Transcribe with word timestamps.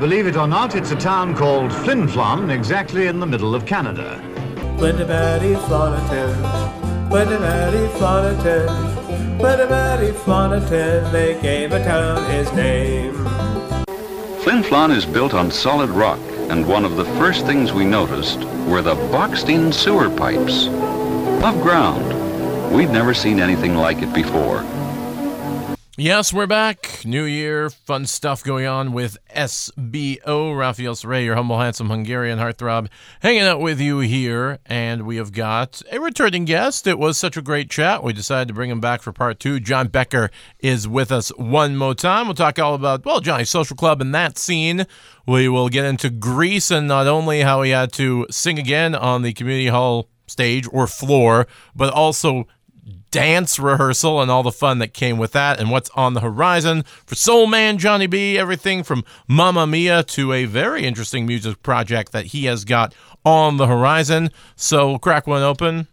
Believe 0.00 0.28
it 0.28 0.36
or 0.36 0.46
not, 0.46 0.76
it's 0.76 0.92
a 0.92 0.96
town 0.96 1.34
called 1.34 1.72
Flin 1.72 2.06
Flon, 2.06 2.50
exactly 2.50 3.08
in 3.08 3.18
the 3.18 3.26
middle 3.26 3.52
of 3.52 3.66
Canada. 3.66 4.22
They 11.10 11.36
gave 11.42 11.72
a 11.72 11.82
town 11.82 12.30
his 12.30 12.52
name. 12.52 13.12
Flin 14.44 14.62
Flon 14.62 14.94
is 14.94 15.04
built 15.04 15.34
on 15.34 15.50
solid 15.50 15.90
rock, 15.90 16.20
and 16.48 16.68
one 16.68 16.84
of 16.84 16.94
the 16.94 17.04
first 17.16 17.44
things 17.44 17.72
we 17.72 17.84
noticed 17.84 18.38
were 18.68 18.82
the 18.82 18.94
boxed-in 19.10 19.72
sewer 19.72 20.08
pipes. 20.08 20.68
Above 20.68 21.60
ground. 21.60 22.72
We'd 22.72 22.90
never 22.90 23.14
seen 23.14 23.40
anything 23.40 23.74
like 23.74 24.00
it 24.00 24.14
before. 24.14 24.64
Yes, 26.00 26.32
we're 26.32 26.46
back. 26.46 27.04
New 27.04 27.24
year, 27.24 27.70
fun 27.70 28.06
stuff 28.06 28.44
going 28.44 28.66
on 28.66 28.92
with 28.92 29.18
SBO. 29.34 30.56
Raphael 30.56 30.94
Saray, 30.94 31.24
your 31.24 31.34
humble, 31.34 31.58
handsome 31.58 31.90
Hungarian 31.90 32.38
heartthrob, 32.38 32.86
hanging 33.18 33.42
out 33.42 33.60
with 33.60 33.80
you 33.80 33.98
here. 33.98 34.60
And 34.66 35.02
we 35.02 35.16
have 35.16 35.32
got 35.32 35.82
a 35.90 35.98
returning 35.98 36.44
guest. 36.44 36.86
It 36.86 37.00
was 37.00 37.18
such 37.18 37.36
a 37.36 37.42
great 37.42 37.68
chat. 37.68 38.04
We 38.04 38.12
decided 38.12 38.46
to 38.46 38.54
bring 38.54 38.70
him 38.70 38.80
back 38.80 39.02
for 39.02 39.10
part 39.10 39.40
two. 39.40 39.58
John 39.58 39.88
Becker 39.88 40.30
is 40.60 40.86
with 40.86 41.10
us 41.10 41.30
one 41.30 41.76
more 41.76 41.96
time. 41.96 42.28
We'll 42.28 42.34
talk 42.34 42.60
all 42.60 42.74
about, 42.74 43.04
well, 43.04 43.18
Johnny's 43.18 43.50
Social 43.50 43.74
Club 43.74 44.00
and 44.00 44.14
that 44.14 44.38
scene. 44.38 44.86
We 45.26 45.48
will 45.48 45.68
get 45.68 45.84
into 45.84 46.10
Grease 46.10 46.70
and 46.70 46.86
not 46.86 47.08
only 47.08 47.40
how 47.40 47.62
he 47.62 47.72
had 47.72 47.92
to 47.94 48.24
sing 48.30 48.56
again 48.56 48.94
on 48.94 49.22
the 49.22 49.32
community 49.32 49.66
hall 49.66 50.08
stage 50.28 50.68
or 50.72 50.86
floor, 50.86 51.48
but 51.74 51.92
also 51.92 52.46
dance 53.10 53.58
rehearsal 53.58 54.20
and 54.20 54.30
all 54.30 54.42
the 54.42 54.52
fun 54.52 54.78
that 54.78 54.94
came 54.94 55.18
with 55.18 55.32
that 55.32 55.58
and 55.58 55.70
what's 55.70 55.90
on 55.90 56.14
the 56.14 56.20
horizon 56.20 56.84
for 57.06 57.14
Soul 57.14 57.46
Man 57.46 57.78
Johnny 57.78 58.06
B. 58.06 58.38
Everything 58.38 58.82
from 58.82 59.04
Mamma 59.26 59.66
Mia 59.66 60.02
to 60.04 60.32
a 60.32 60.44
very 60.44 60.84
interesting 60.84 61.26
music 61.26 61.62
project 61.62 62.12
that 62.12 62.26
he 62.26 62.44
has 62.46 62.64
got 62.64 62.94
on 63.24 63.56
the 63.56 63.66
horizon. 63.66 64.30
So 64.56 64.98
crack 64.98 65.26
one 65.26 65.42
open, 65.42 65.88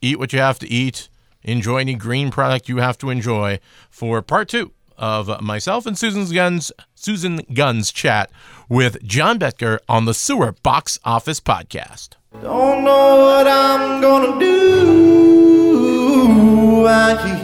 eat 0.00 0.18
what 0.18 0.32
you 0.32 0.38
have 0.38 0.58
to 0.60 0.68
eat, 0.68 1.08
enjoy 1.42 1.78
any 1.78 1.94
green 1.94 2.30
product 2.30 2.68
you 2.68 2.78
have 2.78 2.98
to 2.98 3.10
enjoy 3.10 3.60
for 3.90 4.22
part 4.22 4.48
two 4.48 4.72
of 5.00 5.40
myself 5.40 5.86
and 5.86 5.96
Susan's 5.98 6.30
Guns 6.30 6.70
Susan 6.94 7.40
Guns 7.54 7.90
chat 7.90 8.30
with 8.68 9.02
John 9.02 9.38
Becker 9.38 9.80
on 9.88 10.04
the 10.04 10.12
Sewer 10.12 10.52
Box 10.62 10.98
Office 11.04 11.40
Podcast. 11.40 12.10
Don't 12.42 12.84
know 12.84 13.16
what 13.16 13.46
I'm 13.48 14.00
gonna 14.02 14.38
do. 14.38 15.39
I 16.86 17.16
keep 17.16 17.40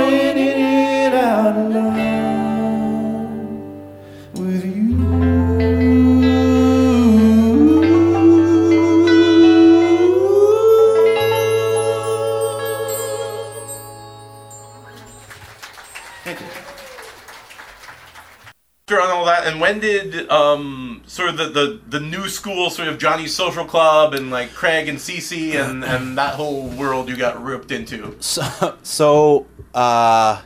it 0.00 0.36
in 0.36 1.12
out 1.12 1.56
loud 1.70 3.28
with 4.38 4.64
you. 4.64 4.98
After 18.86 19.00
on 19.02 19.10
all 19.10 19.24
that, 19.26 19.46
and 19.46 19.60
when 19.60 19.80
did 19.80 20.30
um 20.30 20.97
sort 21.08 21.30
of 21.30 21.36
the, 21.38 21.48
the, 21.48 21.80
the 21.88 22.00
new 22.00 22.28
school 22.28 22.70
sort 22.70 22.86
of 22.86 22.98
Johnny's 22.98 23.34
Social 23.34 23.64
Club 23.64 24.14
and 24.14 24.30
like 24.30 24.52
Craig 24.52 24.88
and 24.88 24.98
Cece 24.98 25.54
and, 25.54 25.84
and 25.84 26.16
that 26.18 26.34
whole 26.34 26.68
world 26.68 27.08
you 27.08 27.16
got 27.16 27.42
roped 27.42 27.72
into? 27.72 28.16
So, 28.20 28.76
so 28.82 29.46
uh, 29.74 30.42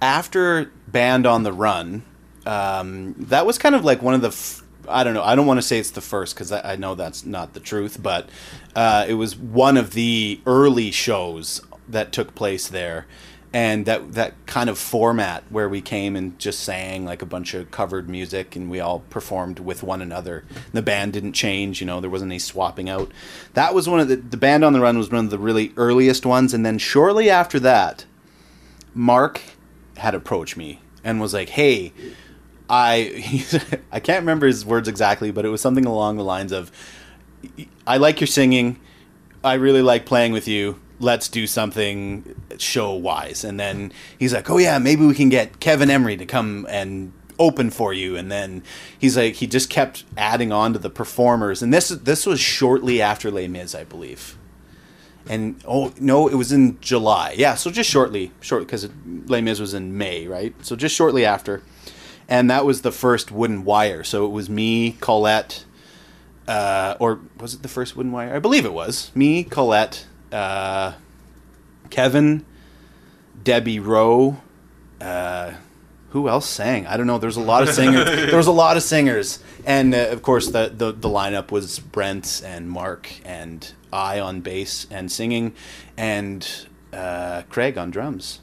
after 0.00 0.72
Band 0.88 1.26
on 1.26 1.44
the 1.44 1.52
Run, 1.52 2.02
um, 2.44 3.14
that 3.18 3.46
was 3.46 3.58
kind 3.58 3.74
of 3.74 3.84
like 3.84 4.02
one 4.02 4.14
of 4.14 4.20
the. 4.20 4.28
F- 4.28 4.62
I 4.88 5.04
don't 5.04 5.14
know. 5.14 5.22
I 5.22 5.36
don't 5.36 5.46
want 5.46 5.58
to 5.58 5.62
say 5.62 5.78
it's 5.78 5.90
the 5.90 6.00
first 6.00 6.34
because 6.34 6.50
I, 6.50 6.72
I 6.72 6.76
know 6.76 6.96
that's 6.96 7.24
not 7.24 7.54
the 7.54 7.60
truth, 7.60 8.02
but 8.02 8.28
uh, 8.74 9.06
it 9.08 9.14
was 9.14 9.36
one 9.36 9.76
of 9.76 9.92
the 9.92 10.40
early 10.44 10.90
shows 10.90 11.60
that 11.88 12.12
took 12.12 12.34
place 12.34 12.66
there, 12.66 13.06
and 13.52 13.84
that 13.84 14.12
that 14.12 14.34
kind 14.46 14.70
of 14.70 14.78
format 14.78 15.44
where 15.50 15.68
we 15.68 15.80
came 15.80 16.16
and 16.16 16.38
just 16.38 16.60
sang 16.60 17.04
like 17.04 17.20
a 17.20 17.26
bunch 17.26 17.52
of 17.52 17.70
covered 17.70 18.08
music 18.08 18.56
and 18.56 18.70
we 18.70 18.80
all 18.80 19.00
performed 19.10 19.58
with 19.58 19.82
one 19.82 20.00
another. 20.00 20.44
The 20.72 20.82
band 20.82 21.12
didn't 21.12 21.34
change, 21.34 21.80
you 21.80 21.86
know, 21.86 22.00
there 22.00 22.10
wasn't 22.10 22.30
any 22.30 22.38
swapping 22.38 22.88
out. 22.88 23.10
That 23.54 23.74
was 23.74 23.88
one 23.88 24.00
of 24.00 24.08
the 24.08 24.16
the 24.16 24.36
band 24.36 24.64
on 24.64 24.72
the 24.72 24.80
run 24.80 24.96
was 24.96 25.10
one 25.10 25.26
of 25.26 25.30
the 25.30 25.38
really 25.38 25.72
earliest 25.76 26.24
ones, 26.24 26.54
and 26.54 26.64
then 26.64 26.78
shortly 26.78 27.28
after 27.28 27.60
that, 27.60 28.06
Mark 28.94 29.42
had 29.98 30.14
approached 30.14 30.56
me 30.56 30.80
and 31.04 31.20
was 31.20 31.34
like, 31.34 31.50
"Hey, 31.50 31.92
I 32.70 33.44
I 33.92 34.00
can't 34.00 34.22
remember 34.22 34.46
his 34.46 34.64
words 34.64 34.88
exactly, 34.88 35.30
but 35.30 35.44
it 35.44 35.48
was 35.48 35.60
something 35.60 35.84
along 35.84 36.16
the 36.16 36.24
lines 36.24 36.52
of, 36.52 36.72
"I 37.86 37.98
like 37.98 38.20
your 38.20 38.28
singing. 38.28 38.80
I 39.44 39.54
really 39.54 39.82
like 39.82 40.06
playing 40.06 40.32
with 40.32 40.48
you. 40.48 40.80
Let's 41.02 41.28
do 41.28 41.46
something 41.46 42.34
show 42.58 42.92
wise." 42.92 43.44
And 43.44 43.58
then 43.60 43.92
he's 44.18 44.32
like, 44.32 44.48
"Oh 44.48 44.58
yeah, 44.58 44.78
maybe 44.78 45.04
we 45.04 45.14
can 45.14 45.28
get 45.28 45.60
Kevin 45.60 45.90
Emery 45.90 46.16
to 46.16 46.26
come 46.26 46.66
and 46.70 47.12
open 47.38 47.70
for 47.70 47.92
you." 47.92 48.16
And 48.16 48.30
then 48.30 48.62
he's 48.98 49.16
like, 49.16 49.34
he 49.34 49.46
just 49.46 49.68
kept 49.68 50.04
adding 50.16 50.52
on 50.52 50.72
to 50.72 50.78
the 50.78 50.90
performers. 50.90 51.62
And 51.62 51.72
this 51.72 51.88
this 51.88 52.26
was 52.26 52.40
shortly 52.40 53.02
after 53.02 53.30
Les 53.30 53.48
Mis, 53.48 53.74
I 53.74 53.84
believe 53.84 54.38
and 55.28 55.62
oh 55.66 55.92
no, 56.00 56.28
it 56.28 56.34
was 56.34 56.52
in 56.52 56.80
July. 56.80 57.34
Yeah, 57.36 57.54
so 57.54 57.70
just 57.70 57.88
shortly, 57.88 58.32
short 58.40 58.64
because 58.66 58.88
Les 59.26 59.40
Mis 59.40 59.60
was 59.60 59.74
in 59.74 59.96
May, 59.96 60.26
right? 60.26 60.54
So 60.64 60.76
just 60.76 60.94
shortly 60.94 61.24
after, 61.24 61.62
and 62.28 62.50
that 62.50 62.64
was 62.64 62.82
the 62.82 62.92
first 62.92 63.30
Wooden 63.30 63.64
Wire. 63.64 64.04
So 64.04 64.26
it 64.26 64.30
was 64.30 64.50
me, 64.50 64.96
Colette, 65.00 65.64
uh, 66.48 66.96
or 66.98 67.20
was 67.38 67.54
it 67.54 67.62
the 67.62 67.68
first 67.68 67.96
Wooden 67.96 68.12
Wire? 68.12 68.34
I 68.34 68.38
believe 68.38 68.64
it 68.64 68.72
was 68.72 69.12
me, 69.14 69.44
Colette, 69.44 70.06
uh, 70.32 70.94
Kevin, 71.90 72.44
Debbie 73.42 73.80
Rowe. 73.80 74.38
Uh, 75.00 75.52
who 76.10 76.28
else 76.28 76.48
sang? 76.48 76.86
I 76.86 76.96
don't 76.96 77.06
know. 77.06 77.18
There's 77.18 77.36
a 77.36 77.42
lot 77.42 77.62
of 77.62 77.70
singers. 77.70 78.04
there 78.06 78.36
was 78.36 78.46
a 78.46 78.52
lot 78.52 78.76
of 78.76 78.82
singers, 78.82 79.38
and 79.64 79.94
uh, 79.94 80.08
of 80.10 80.22
course 80.22 80.48
the, 80.48 80.72
the 80.74 80.92
the 80.92 81.08
lineup 81.08 81.50
was 81.50 81.78
Brent 81.78 82.42
and 82.44 82.70
Mark 82.70 83.10
and 83.24 83.72
I 83.92 84.20
on 84.20 84.42
bass 84.42 84.86
and 84.90 85.10
singing, 85.10 85.54
and 85.96 86.46
uh, 86.92 87.42
Craig 87.48 87.78
on 87.78 87.90
drums. 87.90 88.40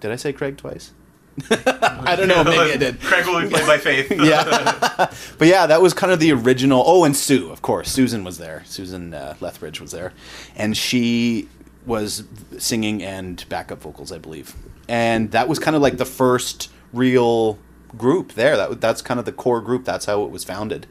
Did 0.00 0.12
I 0.12 0.16
say 0.16 0.32
Craig 0.32 0.58
twice? 0.58 0.92
I 1.50 2.16
don't 2.16 2.28
know. 2.28 2.42
Maybe 2.44 2.72
I 2.72 2.76
did. 2.78 3.00
Craig 3.00 3.26
will 3.26 3.40
be 3.42 3.48
played 3.48 3.66
by 3.66 3.78
Faith. 3.78 4.10
yeah, 4.18 5.10
but 5.38 5.48
yeah, 5.48 5.66
that 5.66 5.82
was 5.82 5.92
kind 5.92 6.12
of 6.12 6.18
the 6.20 6.32
original. 6.32 6.82
Oh, 6.86 7.04
and 7.04 7.16
Sue, 7.16 7.50
of 7.50 7.62
course. 7.62 7.90
Susan 7.90 8.24
was 8.24 8.38
there. 8.38 8.62
Susan 8.66 9.12
uh, 9.12 9.34
Lethbridge 9.40 9.80
was 9.80 9.92
there, 9.92 10.12
and 10.54 10.76
she 10.76 11.48
was 11.84 12.24
singing 12.58 13.02
and 13.02 13.44
backup 13.48 13.82
vocals, 13.82 14.12
I 14.12 14.18
believe. 14.18 14.54
And 14.88 15.30
that 15.32 15.48
was 15.48 15.58
kind 15.58 15.76
of 15.76 15.82
like 15.82 15.98
the 15.98 16.04
first 16.04 16.70
real 16.92 17.58
group 17.96 18.32
there. 18.32 18.56
That 18.56 18.80
that's 18.80 19.02
kind 19.02 19.20
of 19.20 19.26
the 19.26 19.32
core 19.32 19.60
group. 19.60 19.84
That's 19.84 20.06
how 20.06 20.24
it 20.24 20.30
was 20.30 20.44
founded. 20.44 20.86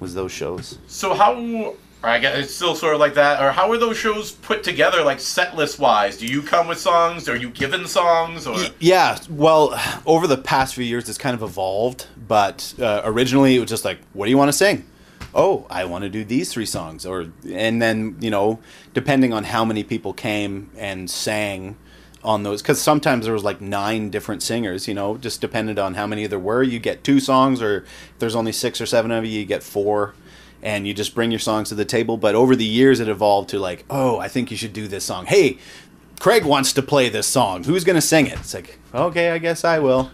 Was 0.00 0.14
those 0.14 0.30
shows? 0.30 0.78
So 0.86 1.14
how? 1.14 1.74
I 2.02 2.20
guess 2.20 2.38
it's 2.38 2.54
still 2.54 2.76
sort 2.76 2.94
of 2.94 3.00
like 3.00 3.14
that. 3.14 3.42
Or 3.42 3.50
how 3.50 3.70
are 3.72 3.78
those 3.78 3.96
shows 3.96 4.30
put 4.30 4.62
together, 4.62 5.02
like 5.02 5.18
set 5.18 5.56
list 5.56 5.78
wise? 5.78 6.16
Do 6.16 6.26
you 6.26 6.42
come 6.42 6.68
with 6.68 6.78
songs? 6.78 7.28
Are 7.28 7.36
you 7.36 7.50
given 7.50 7.86
songs? 7.86 8.46
Or 8.46 8.56
Yeah, 8.78 9.18
well, 9.28 9.78
over 10.06 10.26
the 10.26 10.36
past 10.36 10.74
few 10.74 10.84
years, 10.84 11.08
it's 11.08 11.18
kind 11.18 11.34
of 11.34 11.42
evolved. 11.42 12.06
But 12.16 12.74
uh, 12.78 13.02
originally, 13.04 13.56
it 13.56 13.60
was 13.60 13.68
just 13.68 13.84
like, 13.84 13.98
"What 14.12 14.26
do 14.26 14.30
you 14.30 14.38
want 14.38 14.48
to 14.48 14.56
sing?" 14.56 14.86
Oh, 15.34 15.66
I 15.68 15.84
want 15.84 16.04
to 16.04 16.08
do 16.08 16.24
these 16.24 16.52
three 16.52 16.66
songs, 16.66 17.04
or 17.04 17.26
and 17.50 17.82
then 17.82 18.16
you 18.20 18.30
know, 18.30 18.60
depending 18.94 19.32
on 19.32 19.44
how 19.44 19.64
many 19.64 19.82
people 19.82 20.12
came 20.12 20.70
and 20.76 21.10
sang 21.10 21.76
on 22.22 22.42
those, 22.42 22.62
because 22.62 22.80
sometimes 22.80 23.24
there 23.24 23.34
was 23.34 23.44
like 23.44 23.60
nine 23.60 24.10
different 24.10 24.42
singers. 24.42 24.86
You 24.86 24.94
know, 24.94 25.16
just 25.16 25.40
depended 25.40 25.80
on 25.80 25.94
how 25.94 26.06
many 26.06 26.28
there 26.28 26.38
were. 26.38 26.62
You 26.62 26.78
get 26.78 27.02
two 27.02 27.18
songs, 27.18 27.60
or 27.60 27.78
if 27.78 28.18
there's 28.20 28.36
only 28.36 28.52
six 28.52 28.80
or 28.80 28.86
seven 28.86 29.10
of 29.10 29.24
you, 29.24 29.40
you 29.40 29.44
get 29.44 29.64
four. 29.64 30.14
And 30.62 30.86
you 30.86 30.94
just 30.94 31.14
bring 31.14 31.30
your 31.30 31.38
songs 31.38 31.68
to 31.68 31.74
the 31.76 31.84
table. 31.84 32.16
But 32.16 32.34
over 32.34 32.56
the 32.56 32.64
years, 32.64 32.98
it 33.00 33.08
evolved 33.08 33.50
to 33.50 33.58
like, 33.58 33.84
oh, 33.90 34.18
I 34.18 34.28
think 34.28 34.50
you 34.50 34.56
should 34.56 34.72
do 34.72 34.88
this 34.88 35.04
song. 35.04 35.26
Hey, 35.26 35.58
Craig 36.18 36.44
wants 36.44 36.72
to 36.72 36.82
play 36.82 37.08
this 37.08 37.26
song. 37.28 37.62
Who's 37.64 37.84
going 37.84 37.94
to 37.94 38.00
sing 38.00 38.26
it? 38.26 38.38
It's 38.40 38.54
like, 38.54 38.78
okay, 38.92 39.30
I 39.30 39.38
guess 39.38 39.64
I 39.64 39.78
will. 39.78 40.10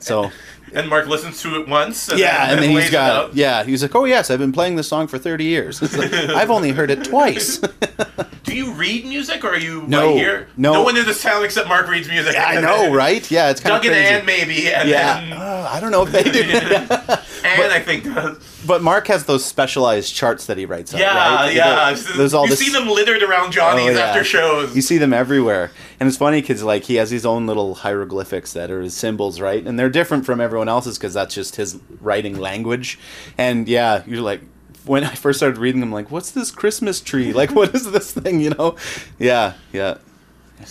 So, 0.00 0.32
and 0.74 0.88
Mark 0.90 1.06
listens 1.06 1.40
to 1.42 1.60
it 1.60 1.68
once. 1.68 2.08
And 2.08 2.18
yeah, 2.18 2.46
then, 2.46 2.58
and 2.58 2.64
then 2.64 2.70
he's 2.70 2.90
got, 2.90 3.34
yeah, 3.36 3.62
he's 3.62 3.82
like, 3.82 3.94
oh, 3.94 4.04
yes, 4.04 4.30
I've 4.32 4.40
been 4.40 4.50
playing 4.52 4.74
this 4.74 4.88
song 4.88 5.06
for 5.06 5.16
30 5.16 5.44
years. 5.44 5.80
Like, 5.96 6.12
I've 6.12 6.50
only 6.50 6.72
heard 6.72 6.90
it 6.90 7.04
twice. 7.04 7.58
Do 8.42 8.54
you 8.54 8.72
read 8.72 9.06
music, 9.06 9.42
or 9.44 9.50
are 9.50 9.56
you 9.58 9.84
No, 9.86 10.08
right 10.08 10.16
here? 10.16 10.48
no. 10.56 10.72
No 10.74 10.82
one 10.82 10.96
in 10.96 11.06
this 11.06 11.22
town 11.22 11.44
except 11.44 11.68
Mark 11.68 11.88
reads 11.88 12.08
music. 12.08 12.34
I 12.36 12.60
know, 12.60 12.92
right? 12.92 13.28
Yeah, 13.30 13.50
it's 13.50 13.60
kind 13.60 13.72
Duncan 13.74 13.92
of 13.92 13.96
crazy. 13.96 14.14
and 14.14 14.26
maybe, 14.26 14.68
and 14.74 14.88
yeah, 14.88 15.20
then 15.20 15.32
Uh, 15.32 15.68
I 15.72 15.80
don't 15.80 15.90
know 15.92 16.02
if 16.02 16.12
they 16.12 16.24
do. 16.24 16.42
and 16.42 17.72
I 17.72 17.80
think, 17.80 18.04
does. 18.04 18.53
But 18.66 18.82
Mark 18.82 19.06
has 19.08 19.24
those 19.26 19.44
specialized 19.44 20.14
charts 20.14 20.46
that 20.46 20.56
he 20.58 20.66
writes. 20.66 20.92
Yeah, 20.92 21.36
right? 21.36 21.54
yeah. 21.54 21.92
There- 21.94 22.16
There's 22.16 22.34
all 22.34 22.44
you 22.44 22.50
this. 22.50 22.58
see 22.60 22.70
them 22.72 22.88
littered 22.88 23.22
around 23.22 23.52
Johnny's 23.52 23.90
Oh, 23.96 23.98
yeah. 23.98 24.06
after 24.06 24.24
shows. 24.24 24.74
You 24.74 24.82
see 24.82 24.98
them 24.98 25.12
everywhere, 25.12 25.70
and 26.00 26.08
it's 26.08 26.16
funny 26.18 26.40
because 26.40 26.62
like 26.62 26.84
he 26.84 26.94
has 26.96 27.10
his 27.10 27.26
own 27.26 27.46
little 27.46 27.74
hieroglyphics 27.74 28.52
that 28.54 28.70
are 28.70 28.80
his 28.80 28.94
symbols, 28.94 29.40
right? 29.40 29.64
And 29.66 29.78
they're 29.78 29.90
different 29.90 30.24
from 30.26 30.40
everyone 30.40 30.68
else's 30.68 30.98
because 30.98 31.14
that's 31.14 31.34
just 31.34 31.56
his 31.56 31.78
writing 32.00 32.38
language. 32.38 32.98
And 33.38 33.68
yeah, 33.68 34.02
you're 34.06 34.20
like, 34.22 34.40
when 34.86 35.04
I 35.04 35.14
first 35.14 35.38
started 35.38 35.58
reading 35.58 35.80
them, 35.80 35.92
like, 35.92 36.10
what's 36.10 36.30
this 36.30 36.50
Christmas 36.50 37.00
tree? 37.00 37.32
Like, 37.32 37.50
what 37.54 37.74
is 37.74 37.90
this 37.90 38.12
thing? 38.12 38.40
You 38.40 38.50
know? 38.50 38.76
Yeah, 39.18 39.54
yeah. 39.72 39.98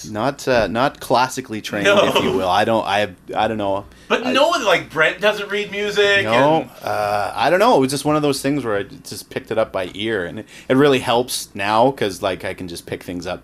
Not 0.10 0.48
uh, 0.48 0.68
not 0.68 1.00
classically 1.00 1.62
trained, 1.62 1.86
No. 1.86 2.08
if 2.08 2.24
you 2.24 2.32
will. 2.32 2.50
I 2.50 2.66
don't. 2.66 2.86
I 2.86 3.14
I 3.36 3.48
don't 3.48 3.58
know. 3.58 3.86
but 4.08 4.24
no 4.28 4.48
one 4.50 4.64
like 4.66 4.90
Brent 4.90 5.20
doesn't 5.22 5.50
read 5.50 5.72
music. 5.72 6.24
No, 6.26 6.62
and- 6.62 6.70
uh, 6.84 7.32
I 7.36 7.50
don't 7.50 7.60
know. 7.60 7.78
It 7.78 7.80
was 7.82 7.92
just 7.92 8.06
one 8.06 8.16
of 8.16 8.22
those 8.22 8.42
things 8.42 8.64
where 8.66 8.78
I 8.78 8.84
just 8.84 9.30
picked 9.30 9.52
it 9.52 9.58
up 9.58 9.72
by 9.72 9.92
ear, 9.94 10.26
and 10.26 10.40
it, 10.40 10.48
it 10.70 10.76
really 10.76 11.00
helps 11.00 11.54
now 11.56 11.92
because 11.92 12.22
like 12.22 12.44
I 12.46 12.54
can 12.54 12.68
just 12.68 12.86
pick 12.86 13.04
things 13.04 13.26
up. 13.28 13.44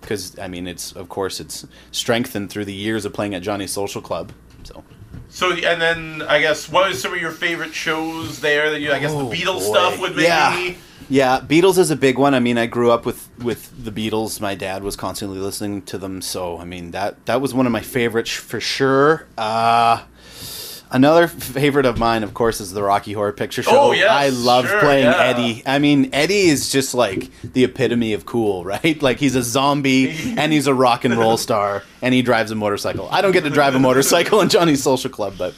Because 0.00 0.38
I 0.38 0.46
mean, 0.48 0.66
it's 0.66 0.92
of 0.92 1.08
course 1.08 1.40
it's 1.40 1.66
strengthened 1.90 2.50
through 2.50 2.64
the 2.66 2.74
years 2.74 3.04
of 3.04 3.12
playing 3.12 3.34
at 3.34 3.42
Johnny's 3.42 3.72
Social 3.72 4.00
Club. 4.02 4.32
So 4.62 4.84
So 5.28 5.52
and 5.52 5.80
then 5.82 6.22
I 6.28 6.40
guess 6.40 6.68
what 6.70 6.90
is 6.92 7.00
some 7.02 7.12
of 7.12 7.20
your 7.20 7.32
favorite 7.32 7.74
shows 7.74 8.40
there 8.40 8.70
that 8.70 8.80
you 8.80 8.92
I 8.92 8.98
guess 9.00 9.10
Oh, 9.12 9.28
the 9.28 9.36
Beatles 9.36 9.60
boy. 9.66 9.72
stuff 9.72 10.00
would 10.00 10.12
maybe 10.16 10.22
Yeah. 10.28 10.74
Yeah, 11.08 11.40
Beatles 11.40 11.78
is 11.78 11.90
a 11.90 11.96
big 11.96 12.18
one. 12.18 12.34
I 12.34 12.40
mean, 12.40 12.58
I 12.58 12.66
grew 12.66 12.90
up 12.90 13.06
with 13.06 13.28
with 13.38 13.84
the 13.84 13.92
Beatles. 13.92 14.40
My 14.40 14.54
dad 14.54 14.82
was 14.82 14.96
constantly 14.96 15.38
listening 15.38 15.82
to 15.82 15.98
them, 15.98 16.20
so 16.22 16.58
I 16.58 16.64
mean 16.64 16.90
that 16.92 17.24
that 17.26 17.40
was 17.40 17.54
one 17.54 17.66
of 17.66 17.72
my 17.72 17.82
favorites 17.82 18.30
for 18.30 18.60
sure. 18.60 19.26
Uh, 19.36 20.02
Another 20.88 21.26
favorite 21.26 21.84
of 21.84 21.98
mine, 21.98 22.22
of 22.22 22.32
course, 22.32 22.60
is 22.60 22.72
the 22.72 22.82
Rocky 22.82 23.12
Horror 23.12 23.32
Picture 23.32 23.62
Show. 23.64 23.88
Oh, 23.88 23.92
yes, 23.92 24.08
I 24.08 24.28
love 24.28 24.68
sure, 24.68 24.78
playing 24.78 25.06
yeah. 25.06 25.18
Eddie. 25.18 25.62
I 25.66 25.80
mean, 25.80 26.10
Eddie 26.12 26.46
is 26.46 26.70
just 26.70 26.94
like 26.94 27.28
the 27.42 27.64
epitome 27.64 28.12
of 28.12 28.24
cool, 28.24 28.64
right? 28.64 29.02
Like 29.02 29.18
he's 29.18 29.34
a 29.34 29.42
zombie 29.42 30.10
and 30.36 30.52
he's 30.52 30.68
a 30.68 30.74
rock 30.74 31.04
and 31.04 31.16
roll 31.16 31.38
star 31.38 31.82
and 32.02 32.14
he 32.14 32.22
drives 32.22 32.52
a 32.52 32.54
motorcycle. 32.54 33.08
I 33.10 33.20
don't 33.20 33.32
get 33.32 33.42
to 33.44 33.50
drive 33.50 33.74
a 33.74 33.80
motorcycle 33.80 34.40
in 34.42 34.48
Johnny's 34.48 34.82
Social 34.82 35.10
Club, 35.10 35.34
but 35.36 35.54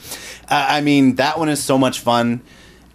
uh, 0.48 0.66
I 0.70 0.80
mean, 0.80 1.16
that 1.16 1.38
one 1.38 1.50
is 1.50 1.62
so 1.62 1.76
much 1.76 2.00
fun. 2.00 2.40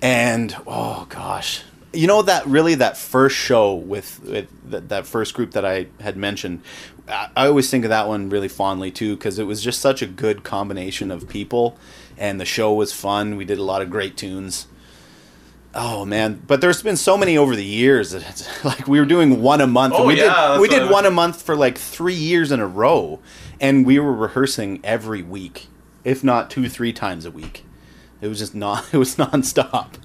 And 0.02 0.56
oh 0.66 1.06
gosh, 1.10 1.62
you 1.94 2.08
know 2.08 2.22
that 2.24 2.46
really 2.48 2.76
that 2.76 2.98
first 2.98 3.36
show 3.36 3.74
with, 3.74 4.20
with 4.24 4.72
that, 4.72 4.90
that 4.90 5.06
first 5.06 5.34
group 5.34 5.52
that 5.52 5.66
I 5.66 5.88
had 6.00 6.18
mentioned. 6.18 6.62
I, 7.08 7.30
I 7.36 7.48
always 7.48 7.70
think 7.70 7.86
of 7.86 7.90
that 7.90 8.08
one 8.08 8.30
really 8.30 8.48
fondly 8.48 8.92
too 8.92 9.16
because 9.16 9.40
it 9.40 9.44
was 9.44 9.62
just 9.62 9.80
such 9.80 10.02
a 10.02 10.08
good 10.08 10.44
combination 10.44 11.12
of 11.12 11.28
people, 11.30 11.78
and 12.18 12.40
the 12.42 12.46
show 12.46 12.74
was 12.74 12.94
fun. 12.94 13.38
We 13.38 13.46
did 13.46 13.60
a 13.60 13.64
lot 13.64 13.82
of 13.82 13.90
great 13.90 14.18
tunes. 14.18 14.68
Oh 15.76 16.06
man, 16.06 16.42
but 16.46 16.62
there's 16.62 16.84
been 16.84 16.98
so 16.98 17.18
many 17.18 17.38
over 17.38 17.56
the 17.56 17.66
years. 17.66 18.12
that 18.12 18.28
It's 18.30 18.66
like 18.66 18.88
we 18.88 19.00
were 19.00 19.06
doing 19.06 19.42
one 19.42 19.62
a 19.62 19.68
month. 19.68 19.96
Oh, 19.98 20.06
we 20.06 20.18
yeah, 20.18 20.54
did 20.54 20.62
we 20.62 20.68
did 20.68 20.90
one 20.90 21.06
a 21.06 21.12
month 21.12 21.42
for 21.42 21.56
like 21.56 21.78
three 21.78 22.14
years 22.14 22.52
in 22.52 22.60
a 22.60 22.68
row, 22.68 23.20
and 23.60 23.86
we 23.86 24.00
were 24.00 24.14
rehearsing 24.14 24.80
every 24.84 25.24
week, 25.24 25.68
if 26.04 26.24
not 26.24 26.50
two 26.50 26.70
three 26.70 26.94
times 26.94 27.26
a 27.26 27.32
week. 27.32 27.66
It 28.22 28.28
was 28.28 28.40
just 28.40 28.56
not. 28.56 28.86
It 28.94 28.98
was 28.98 29.16
nonstop. 29.16 29.96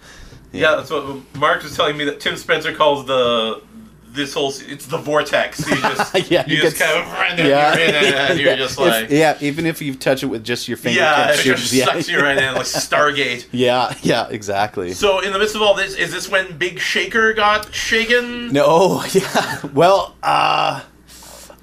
Yeah, 0.53 0.77
that's 0.77 0.91
what 0.91 1.17
Mark 1.37 1.63
was 1.63 1.77
telling 1.77 1.97
me 1.97 2.05
that 2.07 2.21
Tim 2.21 2.37
Spencer 2.37 2.75
calls 2.75 3.07
the 3.07 3.63
this 4.11 4.33
whole 4.35 4.49
it's 4.67 4.87
the 4.87 4.97
vortex. 4.97 5.61
You 5.69 5.77
just 5.81 6.31
Yeah, 6.31 6.45
you, 6.47 6.57
you 6.57 6.63
just 6.63 6.79
get- 6.79 7.05
kind 7.05 7.33
of 7.33 7.37
then 7.37 7.47
you're 7.47 7.89
in 7.89 7.95
it 8.05 8.15
and 8.15 8.41
you're 8.41 8.57
just 8.57 8.73
If- 8.73 8.79
like 8.79 9.11
yeah, 9.11 9.37
even 9.41 9.67
if 9.67 9.83
you 9.83 9.95
touch 9.95 10.23
it 10.23 10.27
with 10.27 10.43
just 10.43 10.67
your 10.67 10.79
yeah, 10.79 11.27
fingertips, 11.27 11.41
it 11.41 11.47
you're- 11.47 11.59
just 11.59 11.73
yeah, 11.75 11.85
sucks 11.85 12.09
you 12.09 12.19
right 12.21 12.39
in 12.39 12.55
like 12.55 12.65
Stargate. 12.65 13.47
yeah, 13.53 13.95
yeah, 14.03 14.27
exactly. 14.31 14.95
So 14.95 15.21
in 15.21 15.33
the 15.33 15.39
midst 15.39 15.55
of 15.55 15.63
all 15.63 15.75
this, 15.75 15.95
is 15.95 16.11
this 16.11 16.29
when 16.29 16.57
Big 16.57 16.79
Shaker 16.81 17.35
got 17.35 17.73
shaken? 17.75 18.53
No, 18.53 19.05
yeah. 19.13 19.67
Well, 19.75 20.17
uh, 20.23 20.83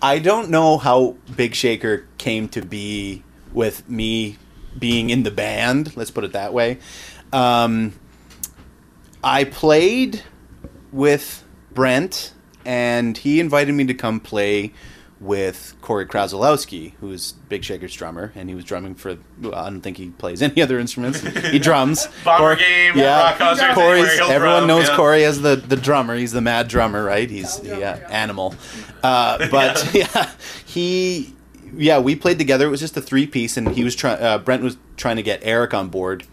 I 0.02 0.20
don't 0.20 0.50
know 0.52 0.78
how 0.78 1.16
Big 1.36 1.56
Shaker 1.56 2.06
came 2.20 2.48
to 2.50 2.62
be 2.62 3.24
with 3.54 3.90
me 3.90 4.38
being 4.78 5.10
in 5.10 5.24
the 5.24 5.32
band. 5.32 5.98
Let's 5.98 6.12
put 6.12 6.24
it 6.24 6.34
that 6.34 6.54
way. 6.54 6.78
Um, 7.34 7.94
I 9.26 9.44
played 9.44 10.22
with 10.92 11.44
Brent, 11.74 12.32
and 12.64 13.18
he 13.18 13.40
invited 13.40 13.74
me 13.74 13.86
to 13.86 13.96
come 13.96 14.20
play 14.20 14.72
with 15.20 15.76
Corey 15.82 16.06
Krasowski, 16.06 16.94
who's 17.00 17.32
Big 17.50 17.64
Shaker's 17.64 17.96
drummer, 17.96 18.32
and 18.36 18.50
he 18.50 18.56
was 18.56 18.64
drumming 18.64 18.94
for. 18.94 19.18
Well, 19.42 19.56
I 19.56 19.72
don't 19.72 19.82
think 19.82 19.98
he 19.98 20.12
plays 20.12 20.44
any 20.44 20.62
other 20.62 20.78
instruments. 20.78 21.22
He 21.22 21.58
drums. 21.58 22.08
Bomber 22.24 22.56
Cor- 22.56 22.56
game, 22.58 23.00
rock 23.00 23.40
concerts, 23.40 23.74
Corey's, 23.74 24.20
everyone 24.20 24.60
drum, 24.60 24.68
knows 24.68 24.90
yeah. 24.90 24.96
Corey 24.96 25.26
as 25.26 25.42
the, 25.42 25.56
the 25.56 25.76
drummer. 25.76 26.16
He's 26.16 26.32
the 26.32 26.42
mad 26.42 26.68
drummer, 26.68 27.04
right? 27.04 27.28
He's 27.28 27.60
yeah, 27.64 28.08
animal. 28.12 28.54
Uh, 29.02 29.48
but 29.52 29.90
yeah. 29.96 30.30
he 30.68 31.34
yeah, 31.74 31.98
we 31.98 32.16
played 32.16 32.38
together. 32.38 32.68
It 32.68 32.72
was 32.72 32.80
just 32.80 32.96
a 32.96 33.02
three 33.02 33.26
piece, 33.26 33.58
and 33.58 33.70
he 33.70 33.84
was 33.84 33.96
trying. 33.96 34.22
Uh, 34.22 34.38
Brent 34.38 34.62
was 34.62 34.78
trying 34.98 35.16
to 35.16 35.24
get 35.24 35.40
Eric 35.42 35.74
on 35.74 35.90
board 35.90 36.28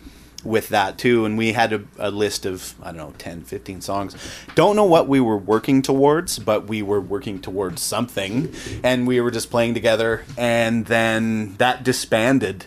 with 0.44 0.68
that 0.70 0.98
too, 0.98 1.24
and 1.24 1.38
we 1.38 1.52
had 1.52 1.72
a, 1.72 1.84
a 1.98 2.10
list 2.10 2.46
of 2.46 2.74
I 2.82 2.86
don't 2.86 2.96
know 2.96 3.14
10, 3.18 3.42
15 3.42 3.80
songs. 3.80 4.16
Don't 4.54 4.76
know 4.76 4.84
what 4.84 5.08
we 5.08 5.20
were 5.20 5.36
working 5.36 5.82
towards, 5.82 6.38
but 6.38 6.66
we 6.66 6.82
were 6.82 7.00
working 7.00 7.40
towards 7.40 7.82
something, 7.82 8.52
and 8.82 9.06
we 9.06 9.20
were 9.20 9.30
just 9.30 9.50
playing 9.50 9.74
together, 9.74 10.24
and 10.36 10.86
then 10.86 11.54
that 11.56 11.84
disbanded. 11.84 12.66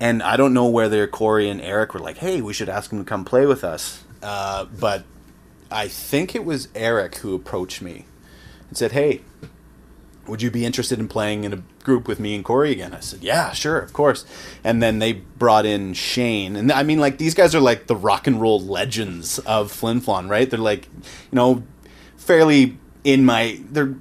And 0.00 0.22
I 0.22 0.36
don't 0.36 0.52
know 0.52 0.66
whether 0.66 1.06
Corey 1.06 1.48
and 1.48 1.60
Eric 1.60 1.94
were 1.94 2.00
like, 2.00 2.18
"Hey, 2.18 2.40
we 2.40 2.52
should 2.52 2.68
ask 2.68 2.90
him 2.90 2.98
to 2.98 3.04
come 3.04 3.24
play 3.24 3.46
with 3.46 3.64
us," 3.64 4.02
uh, 4.22 4.64
but 4.64 5.04
I 5.70 5.88
think 5.88 6.34
it 6.34 6.44
was 6.44 6.68
Eric 6.74 7.16
who 7.16 7.34
approached 7.34 7.80
me 7.80 8.06
and 8.68 8.76
said, 8.76 8.92
"Hey, 8.92 9.22
would 10.26 10.42
you 10.42 10.50
be 10.50 10.64
interested 10.64 10.98
in 10.98 11.08
playing 11.08 11.44
in 11.44 11.52
a 11.52 11.62
group 11.82 12.08
with 12.08 12.20
me 12.20 12.34
and 12.34 12.44
Corey 12.44 12.72
again?" 12.72 12.94
I 12.94 13.00
said, 13.00 13.22
"Yeah, 13.22 13.52
sure, 13.52 13.78
of 13.78 13.92
course." 13.92 14.24
And 14.62 14.82
then 14.82 14.98
they 14.98 15.12
brought 15.12 15.66
in 15.66 15.94
Shane, 15.94 16.56
and 16.56 16.70
I 16.72 16.82
mean, 16.82 16.98
like 16.98 17.18
these 17.18 17.34
guys 17.34 17.54
are 17.54 17.60
like 17.60 17.86
the 17.86 17.96
rock 17.96 18.26
and 18.26 18.40
roll 18.40 18.60
legends 18.60 19.38
of 19.40 19.70
Flin 19.70 20.00
Flon, 20.00 20.28
right? 20.28 20.48
They're 20.48 20.58
like, 20.58 20.86
you 20.86 21.36
know, 21.36 21.62
fairly 22.16 22.78
in 23.04 23.24
my 23.24 23.60
they're 23.70 23.94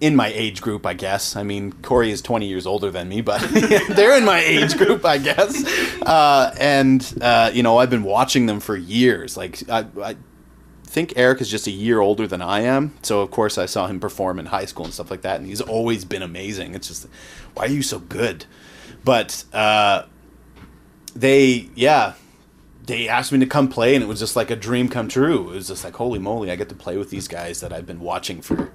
in 0.00 0.16
my 0.16 0.28
age 0.28 0.62
group, 0.62 0.86
I 0.86 0.94
guess. 0.94 1.36
I 1.36 1.42
mean, 1.42 1.72
Corey 1.72 2.10
is 2.10 2.22
20 2.22 2.46
years 2.46 2.66
older 2.66 2.90
than 2.90 3.08
me, 3.08 3.20
but 3.20 3.40
they're 3.90 4.16
in 4.16 4.24
my 4.24 4.40
age 4.40 4.76
group, 4.76 5.04
I 5.04 5.18
guess. 5.18 5.64
Uh, 6.00 6.54
and, 6.58 7.18
uh, 7.20 7.50
you 7.52 7.62
know, 7.62 7.76
I've 7.76 7.90
been 7.90 8.02
watching 8.02 8.46
them 8.46 8.60
for 8.60 8.76
years. 8.76 9.36
Like, 9.36 9.68
I, 9.68 9.86
I 10.02 10.16
think 10.90 11.12
Eric 11.16 11.40
is 11.40 11.48
just 11.48 11.66
a 11.68 11.70
year 11.70 12.00
older 12.00 12.26
than 12.26 12.42
I 12.42 12.60
am. 12.60 12.94
So, 13.02 13.20
of 13.20 13.30
course, 13.30 13.58
I 13.58 13.66
saw 13.66 13.86
him 13.86 14.00
perform 14.00 14.38
in 14.40 14.46
high 14.46 14.64
school 14.64 14.84
and 14.84 14.92
stuff 14.92 15.10
like 15.10 15.22
that. 15.22 15.38
And 15.38 15.46
he's 15.46 15.60
always 15.60 16.04
been 16.04 16.22
amazing. 16.22 16.74
It's 16.74 16.88
just, 16.88 17.06
why 17.54 17.66
are 17.66 17.68
you 17.68 17.82
so 17.82 18.00
good? 18.00 18.44
But 19.04 19.44
uh, 19.52 20.06
they, 21.14 21.70
yeah, 21.76 22.14
they 22.84 23.08
asked 23.08 23.30
me 23.30 23.38
to 23.38 23.46
come 23.46 23.68
play, 23.68 23.94
and 23.94 24.02
it 24.02 24.08
was 24.08 24.18
just 24.18 24.34
like 24.34 24.50
a 24.50 24.56
dream 24.56 24.88
come 24.88 25.06
true. 25.06 25.50
It 25.50 25.54
was 25.54 25.68
just 25.68 25.84
like, 25.84 25.94
holy 25.94 26.18
moly, 26.18 26.50
I 26.50 26.56
get 26.56 26.68
to 26.70 26.74
play 26.74 26.96
with 26.96 27.10
these 27.10 27.28
guys 27.28 27.60
that 27.60 27.72
I've 27.72 27.86
been 27.86 28.00
watching 28.00 28.42
for 28.42 28.72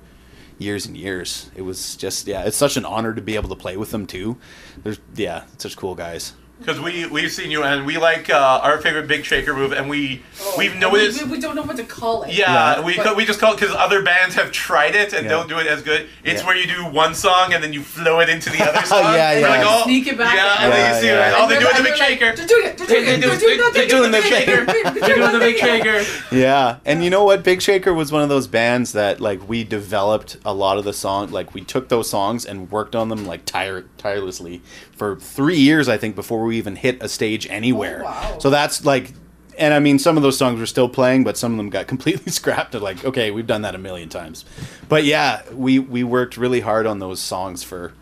years 0.58 0.86
and 0.86 0.96
years. 0.96 1.52
It 1.54 1.64
was 1.64 1.98
just, 1.98 2.28
yeah, 2.28 2.44
it's 2.44 2.56
such 2.56 2.78
an 2.78 2.86
honor 2.86 3.14
to 3.14 3.22
be 3.22 3.36
able 3.36 3.50
to 3.50 3.56
play 3.56 3.76
with 3.76 3.92
them 3.92 4.08
too. 4.08 4.38
There's, 4.82 5.00
yeah, 5.16 5.44
such 5.58 5.76
cool 5.76 5.96
guys. 5.96 6.34
Because 6.60 6.80
we 6.80 7.06
we've 7.08 7.32
seen 7.32 7.52
you 7.52 7.64
and 7.64 7.86
we 7.86 7.98
like 7.98 8.30
uh, 8.30 8.60
our 8.64 8.80
favorite 8.80 9.08
Big 9.08 9.26
Shaker 9.26 9.54
move, 9.54 9.74
and 9.74 9.90
we 9.90 10.22
we've 10.58 10.74
noticed. 10.76 11.22
We, 11.24 11.32
we 11.32 11.40
don't 11.40 11.54
know 11.56 11.62
what 11.64 11.76
to 11.78 11.84
call 11.84 12.24
it. 12.24 12.32
Yeah, 12.34 12.78
Yeah. 12.78 12.82
we 12.82 12.96
But- 12.96 13.16
we 13.18 13.26
just 13.26 13.40
call 13.42 13.54
it 13.54 13.60
because 13.60 13.76
other 13.76 14.02
bands 14.02 14.36
have 14.36 14.52
tried 14.54 14.96
it 14.96 15.12
and 15.14 15.26
Yeah. 15.26 15.32
don't 15.32 15.50
do 15.50 15.60
it 15.60 15.68
as 15.68 15.82
good. 15.82 16.08
It's 16.24 16.42
Yeah. 16.42 16.48
where 16.48 16.56
you 16.56 16.66
do 16.66 16.86
one 16.86 17.14
song 17.14 17.54
and 17.54 17.62
then 17.62 17.74
you 17.74 17.82
flow 17.84 18.20
it 18.22 18.30
into 18.30 18.50
the 18.50 18.64
other 18.64 18.84
song. 18.86 19.04
Yeah, 19.14 19.34
We're 19.34 19.40
yeah. 19.42 19.50
like, 19.50 19.62
oh, 19.66 19.84
Sneak 19.84 20.08
it 20.08 20.18
back. 20.18 20.34
Yeah, 20.36 20.56
and 20.64 20.74
Yeah, 20.74 20.78
then 20.80 20.96
you 20.96 21.02
see 21.02 21.08
yeah. 21.08 21.30
it. 21.30 21.34
Oh, 21.38 21.48
they're 21.50 21.60
doing 21.60 21.72
the 21.72 21.76
And 21.78 21.84
Big 21.84 22.00
like, 22.00 22.10
Shaker. 22.10 22.36
They're 22.36 22.48
doing 22.48 22.66
it. 22.68 22.78
They're 22.78 22.88
doing 22.88 23.04
it. 23.04 23.06
They're 23.06 23.20
They're 23.20 23.38
doing 23.38 23.60
it. 23.60 23.74
they're 23.74 23.88
doing 23.88 24.12
the 24.12 24.22
Shaker. 24.22 24.66
They're 24.66 25.16
doing 25.16 25.32
the 25.34 25.40
Big 25.40 25.58
Shaker. 25.58 26.06
Yeah, 26.36 26.78
and 26.86 27.04
you 27.04 27.10
know 27.10 27.26
what? 27.26 27.44
Big 27.44 27.62
Shaker 27.62 27.94
was 27.94 28.12
one 28.14 28.24
of 28.24 28.30
those 28.30 28.48
bands 28.48 28.94
that 28.94 29.20
like 29.20 29.48
we 29.48 29.64
developed 29.66 30.38
a 30.46 30.54
lot 30.54 30.78
of 30.78 30.86
the 30.86 30.94
song. 30.94 31.32
Like 31.32 31.54
we 31.54 31.62
took 31.62 31.90
those 31.90 32.10
songs 32.10 32.46
and 32.46 32.72
worked 32.72 32.96
on 32.96 33.10
them 33.10 33.26
like 33.26 33.44
tire 33.46 33.84
tirelessly 34.06 34.62
for 34.96 35.16
three 35.16 35.58
years, 35.58 35.90
I 35.90 35.98
think, 35.98 36.16
before 36.16 36.44
we 36.44 36.58
even 36.58 36.76
hit 36.76 37.02
a 37.02 37.10
stage 37.10 37.48
anywhere. 37.48 38.02
Oh, 38.02 38.06
wow. 38.06 38.40
So 38.40 38.50
that's 38.50 38.86
like, 38.86 39.14
and 39.58 39.74
I 39.74 39.80
mean, 39.80 39.98
some 39.98 40.16
of 40.18 40.24
those 40.24 40.38
songs 40.38 40.60
were 40.60 40.66
still 40.66 40.90
playing, 40.90 41.24
but 41.24 41.38
some 41.38 41.52
of 41.52 41.58
them 41.58 41.70
got 41.70 41.88
completely 41.94 42.32
scrapped. 42.32 42.74
They're 42.74 42.82
like, 42.82 43.04
okay, 43.04 43.32
we've 43.32 43.48
done 43.48 43.64
that 43.64 43.74
a 43.74 43.80
million 43.80 44.10
times. 44.10 44.46
But 44.88 45.06
yeah, 45.06 45.42
we 45.52 45.80
we 45.80 46.04
worked 46.04 46.38
really 46.38 46.60
hard 46.60 46.86
on 46.86 47.00
those 47.00 47.20
songs 47.20 47.64
for 47.64 47.94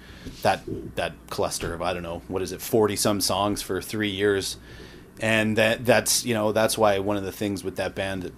that 0.41 0.61
that 0.95 1.13
cluster 1.29 1.73
of 1.73 1.81
I 1.81 1.93
don't 1.93 2.03
know 2.03 2.21
what 2.27 2.41
is 2.41 2.51
it, 2.51 2.61
forty 2.61 2.95
some 2.95 3.21
songs 3.21 3.61
for 3.61 3.81
three 3.81 4.09
years 4.09 4.57
and 5.19 5.57
that 5.57 5.85
that's 5.85 6.25
you 6.25 6.33
know 6.33 6.51
that's 6.51 6.77
why 6.77 6.99
one 6.99 7.17
of 7.17 7.23
the 7.23 7.31
things 7.31 7.63
with 7.63 7.75
that 7.75 7.93
band 7.93 8.23
that 8.23 8.33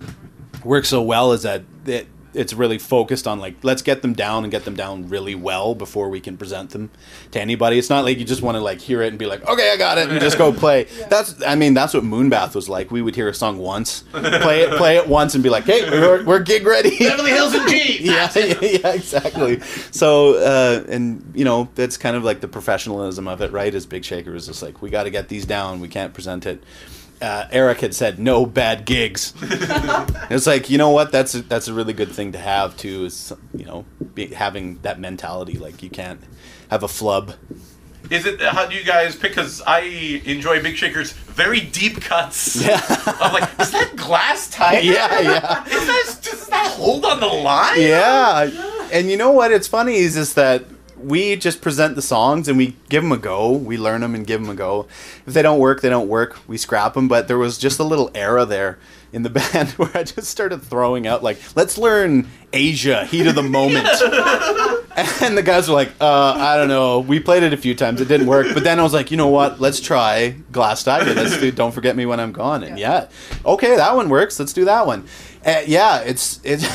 works 0.66 0.90
so 0.90 1.02
well 1.02 1.32
is 1.32 1.44
that 1.44 1.64
it 1.86 2.08
it's 2.36 2.54
really 2.54 2.78
focused 2.78 3.28
on 3.28 3.40
like 3.40 3.56
let's 3.64 3.82
get 3.82 4.02
them 4.02 4.14
down 4.14 4.44
and 4.44 4.52
get 4.52 4.66
them 4.66 4.76
down 4.76 5.10
really 5.10 5.36
well 5.36 5.76
before 5.76 6.10
we 6.10 6.20
can 6.20 6.38
present 6.38 6.72
them 6.72 6.92
to 7.32 7.40
anybody. 7.42 7.78
It's 7.78 7.90
not 7.90 8.04
like 8.06 8.18
you 8.18 8.26
just 8.26 8.42
want 8.42 8.56
to 8.56 8.62
like 8.62 8.80
hear 8.80 9.02
it 9.02 9.08
and 9.08 9.20
be 9.20 9.26
like, 9.26 9.48
okay, 9.48 9.72
I 9.72 9.78
got 9.78 9.98
it, 9.98 10.10
and 10.10 10.20
just 10.20 10.38
go 10.38 10.52
play. 10.54 10.86
That's 11.10 11.42
I 11.44 11.56
mean 11.56 11.74
that's 11.74 11.94
what 11.94 12.04
Moonbath 12.04 12.56
was 12.56 12.70
like. 12.70 12.92
We 12.92 13.02
would 13.02 13.16
hear 13.16 13.28
a 13.30 13.34
song 13.34 13.58
once, 13.58 14.04
play 14.12 14.62
it, 14.62 14.78
play 14.78 14.98
it 14.98 15.08
once, 15.08 15.34
and 15.36 15.44
be 15.44 15.50
like, 15.50 15.64
hey, 15.66 15.90
we're, 15.90 16.24
we're 16.24 16.40
gig 16.40 16.66
ready. 16.66 16.98
Beverly 17.00 17.32
Hills 17.32 17.54
and 17.54 17.70
G. 17.70 18.04
yeah, 18.04 18.32
yeah, 18.36 18.58
yeah, 18.62 18.94
exactly. 18.94 19.60
So, 19.92 20.36
uh, 20.36 20.84
and 20.90 21.32
you 21.36 21.46
know, 21.46 21.70
that's 21.76 21.98
kind 21.98 22.16
of 22.16 22.24
like 22.24 22.42
the 22.42 22.48
professionalism 22.48 23.28
of 23.28 23.42
it, 23.42 23.52
right? 23.52 23.74
As 23.74 23.86
Big 23.86 24.04
Shaker 24.04 24.36
is 24.36 24.48
just 24.48 24.62
like, 24.62 24.82
we 24.82 24.90
got 24.90 25.04
to 25.04 25.10
get 25.10 25.30
these 25.30 25.46
down. 25.46 25.80
We 25.80 25.88
can't 25.88 26.14
present 26.14 26.46
it. 26.46 26.64
Uh, 27.22 27.48
Eric 27.52 27.80
had 27.80 27.96
said 27.96 28.20
no 28.20 28.46
bad 28.46 28.86
gigs. 28.86 29.34
it's 29.42 30.46
like 30.46 30.70
you 30.70 30.78
know 30.78 30.90
what? 30.90 31.12
That's 31.12 31.34
a, 31.36 31.42
that's 31.42 31.68
a 31.68 31.74
really 31.74 31.94
good 31.94 32.12
thing 32.12 32.34
to 32.34 32.38
have 32.38 32.76
too. 32.76 33.06
Is 33.06 33.34
you 33.54 33.66
know 33.66 33.86
be, 34.14 34.28
having 34.28 34.80
that 34.82 35.00
mentality. 35.00 35.58
Like 35.58 35.82
you 35.82 35.90
can't 35.90 36.20
have 36.70 36.84
a 36.84 36.88
flub. 36.88 37.34
Is 38.10 38.26
it 38.26 38.42
how 38.42 38.66
do 38.66 38.76
you 38.76 38.84
guys 38.84 39.16
pick? 39.16 39.32
Because 39.32 39.62
I 39.66 39.80
enjoy 40.26 40.62
Big 40.62 40.76
Shaker's 40.76 41.12
very 41.14 41.62
deep 41.62 42.02
cuts. 42.02 42.56
Yeah. 42.66 42.82
I'm 43.20 43.34
like, 43.34 43.50
is 43.60 43.72
that 43.72 43.96
Glass 43.96 44.50
Tiger? 44.50 44.82
Yeah, 44.94 45.20
yeah. 45.22 45.66
Is 45.66 45.88
that 45.88 46.20
does 46.22 46.48
that 46.48 46.68
hold 46.68 47.06
on 47.06 47.20
the 47.20 47.28
line? 47.28 47.82
Yeah, 47.82 48.88
and 48.92 49.10
you 49.10 49.18
know 49.18 49.32
what? 49.32 49.52
It's 49.52 49.68
funny 49.68 49.96
is 49.96 50.16
just 50.16 50.36
that 50.36 50.66
we 50.98 51.36
just 51.36 51.62
present 51.62 51.96
the 51.96 52.02
songs 52.02 52.48
and 52.48 52.58
we 52.58 52.76
give 52.90 53.04
them 53.04 53.12
a 53.12 53.18
go. 53.18 53.52
We 53.52 53.78
learn 53.78 54.02
them 54.02 54.16
and 54.16 54.26
give 54.26 54.42
them 54.42 54.50
a 54.50 54.56
go. 54.56 54.88
If 55.26 55.34
they 55.34 55.42
don't 55.42 55.60
work, 55.60 55.82
they 55.82 55.90
don't 55.90 56.08
work. 56.08 56.38
We 56.48 56.58
scrap 56.58 56.94
them. 56.94 57.08
But 57.08 57.28
there 57.28 57.38
was 57.38 57.58
just 57.58 57.80
a 57.80 57.84
little 57.84 58.12
era 58.16 58.46
there 58.46 58.78
in 59.12 59.24
the 59.24 59.30
band 59.54 59.70
where 59.78 59.92
I 59.94 60.04
just 60.04 60.28
started 60.28 60.62
throwing 60.62 61.08
out 61.08 61.24
like, 61.24 61.38
"Let's 61.56 61.78
learn 61.78 62.28
Asia, 62.54 63.06
heat 63.06 63.28
of 63.28 63.36
the 63.36 63.44
moment." 63.44 63.88
and 65.22 65.38
the 65.38 65.44
guys 65.44 65.68
were 65.68 65.76
like, 65.76 65.92
uh, 66.00 66.34
"I 66.38 66.58
don't 66.58 66.68
know." 66.68 67.00
We 67.00 67.20
played 67.20 67.44
it 67.44 67.54
a 67.54 67.58
few 67.58 67.76
times. 67.76 68.02
It 68.02 68.08
didn't 68.08 68.28
work. 68.28 68.48
But 68.54 68.64
then 68.64 68.80
I 68.80 68.84
was 68.84 68.94
like, 68.94 69.12
"You 69.12 69.18
know 69.18 69.30
what? 69.30 69.60
Let's 69.60 69.80
try 69.80 70.36
Glass 70.52 70.84
Tiger. 70.84 71.14
Let's 71.14 71.40
do 71.40 71.52
Don't 71.52 71.72
Forget 71.72 71.96
Me 71.96 72.06
When 72.06 72.20
I'm 72.20 72.32
Gone." 72.32 72.64
And 72.64 72.78
yeah, 72.80 73.08
okay, 73.46 73.76
that 73.76 73.96
one 73.96 74.10
works. 74.10 74.40
Let's 74.40 74.54
do 74.54 74.66
that 74.66 74.86
one. 74.88 75.06
Uh, 75.46 75.62
yeah, 75.68 76.00
it's 76.00 76.40
it's 76.44 76.66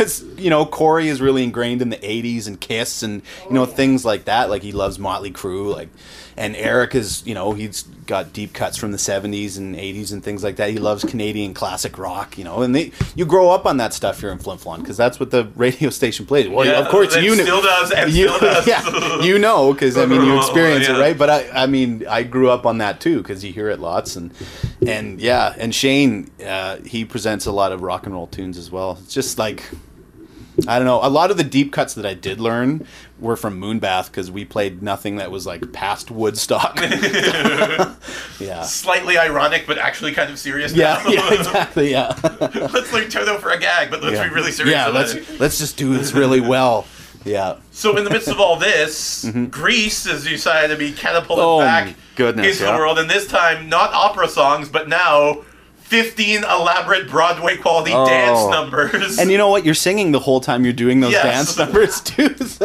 because 0.00 0.22
you 0.38 0.48
know 0.48 0.64
Corey 0.64 1.08
is 1.08 1.20
really 1.20 1.44
ingrained 1.44 1.82
in 1.82 1.90
the 1.90 1.98
'80s 1.98 2.46
and 2.46 2.58
Kiss 2.58 3.02
and 3.02 3.20
you 3.46 3.52
know 3.52 3.66
things 3.66 4.02
like 4.04 4.24
that. 4.24 4.48
Like 4.48 4.62
he 4.62 4.72
loves 4.72 4.98
Motley 4.98 5.30
Crue, 5.30 5.74
like, 5.74 5.90
and 6.38 6.56
Eric 6.56 6.94
is 6.94 7.22
you 7.26 7.34
know 7.34 7.52
he's 7.52 7.82
got 8.06 8.32
deep 8.32 8.54
cuts 8.54 8.78
from 8.78 8.92
the 8.92 8.96
'70s 8.96 9.58
and 9.58 9.76
'80s 9.76 10.10
and 10.10 10.24
things 10.24 10.42
like 10.42 10.56
that. 10.56 10.70
He 10.70 10.78
loves 10.78 11.04
Canadian 11.04 11.52
classic 11.52 11.98
rock, 11.98 12.38
you 12.38 12.44
know, 12.44 12.62
and 12.62 12.74
they 12.74 12.92
you 13.14 13.26
grow 13.26 13.50
up 13.50 13.66
on 13.66 13.76
that 13.76 13.92
stuff 13.92 14.20
here 14.20 14.30
in 14.30 14.38
Flin 14.38 14.56
Flon 14.56 14.78
because 14.78 14.96
that's 14.96 15.20
what 15.20 15.30
the 15.30 15.44
radio 15.54 15.90
station 16.00 16.24
plays. 16.24 16.48
Well, 16.48 16.64
Yeah, 16.64 16.78
of 16.80 16.88
course 16.88 17.14
you 17.22 17.36
know, 17.36 17.42
still 17.44 17.60
does 17.62 17.90
and 17.92 18.10
you, 18.10 18.28
still 18.28 18.40
does. 18.40 18.66
yeah, 18.66 19.20
you 19.22 19.38
know 19.38 19.74
because 19.74 19.98
I 19.98 20.06
mean 20.06 20.22
you 20.24 20.38
experience 20.38 20.88
Yeah. 20.88 20.96
it, 20.96 21.00
right? 21.00 21.18
But 21.18 21.28
I, 21.28 21.64
I 21.64 21.66
mean, 21.66 22.06
I 22.08 22.22
grew 22.22 22.48
up 22.48 22.64
on 22.64 22.78
that 22.78 23.00
too 23.02 23.18
because 23.18 23.44
you 23.44 23.52
hear 23.52 23.68
it 23.68 23.80
lots, 23.80 24.16
and 24.16 24.32
and 24.86 25.20
yeah, 25.20 25.54
and 25.58 25.74
Shane, 25.74 26.30
uh, 26.44 26.76
he 26.86 27.04
presents 27.04 27.44
a 27.44 27.52
lot 27.52 27.72
of 27.72 27.82
rock 27.82 28.06
and 28.06 28.14
roll 28.14 28.28
tunes 28.28 28.56
as 28.56 28.70
well. 28.70 28.96
It's 29.02 29.12
just 29.12 29.38
like 29.38 29.62
I 30.66 30.78
don't 30.78 30.86
know. 30.86 31.00
A 31.02 31.08
lot 31.10 31.30
of 31.30 31.36
the 31.36 31.44
deep 31.44 31.72
cuts 31.72 31.94
that 31.94 32.06
I 32.06 32.14
did 32.14 32.40
learn 32.40 32.86
were 33.18 33.36
from 33.36 33.60
Moonbath 33.60 34.06
because 34.06 34.30
we 34.30 34.44
played 34.44 34.82
nothing 34.82 35.16
that 35.16 35.30
was 35.30 35.46
like 35.46 35.72
past 35.72 36.10
Woodstock. 36.10 36.78
yeah. 38.40 38.62
Slightly 38.62 39.18
ironic, 39.18 39.66
but 39.66 39.78
actually 39.78 40.12
kind 40.12 40.30
of 40.30 40.38
serious. 40.38 40.72
Yeah, 40.72 41.02
now. 41.04 41.10
yeah, 41.10 41.34
exactly. 41.34 41.90
Yeah, 41.90 42.18
let's 42.72 42.92
learn 42.92 43.08
Toto 43.10 43.38
for 43.38 43.50
a 43.50 43.58
gag, 43.58 43.90
but 43.90 44.02
let's 44.02 44.16
yeah. 44.16 44.28
be 44.28 44.34
really 44.34 44.52
serious. 44.52 44.72
Yeah, 44.72 44.88
about 44.88 44.94
let's 44.94 45.14
it. 45.14 45.40
let's 45.40 45.58
just 45.58 45.76
do 45.76 45.96
this 45.96 46.12
really 46.12 46.40
well. 46.40 46.86
Yeah, 47.22 47.56
So 47.70 47.98
in 47.98 48.04
the 48.04 48.10
midst 48.10 48.28
of 48.28 48.40
all 48.40 48.56
this, 48.56 49.30
Grease 49.50 50.06
has 50.06 50.24
decided 50.24 50.68
to 50.68 50.78
be 50.78 50.90
catapulted 50.92 51.44
Mm-hmm. 51.44 51.50
Oh, 51.50 51.60
back 51.60 51.94
goodness, 52.16 52.46
into 52.46 52.64
yeah. 52.64 52.72
the 52.72 52.78
world, 52.78 52.98
and 52.98 53.10
this 53.10 53.26
time 53.26 53.68
not 53.68 53.92
opera 53.92 54.26
songs, 54.26 54.70
but 54.70 54.88
now 54.88 55.42
15 55.90 56.44
elaborate 56.44 57.08
Broadway 57.10 57.56
quality 57.56 57.92
oh. 57.92 58.06
dance 58.06 58.38
Oh. 58.40 58.50
numbers. 58.50 59.18
And 59.18 59.30
you 59.30 59.36
know 59.38 59.48
what? 59.48 59.64
You're 59.64 59.74
singing 59.74 60.12
the 60.12 60.20
whole 60.20 60.40
time 60.40 60.64
you're 60.64 60.72
doing 60.72 61.00
those 61.00 61.12
Yes. 61.12 61.24
dance 61.24 61.58
numbers 61.58 62.00
too. 62.04 62.34
It's 62.38 62.58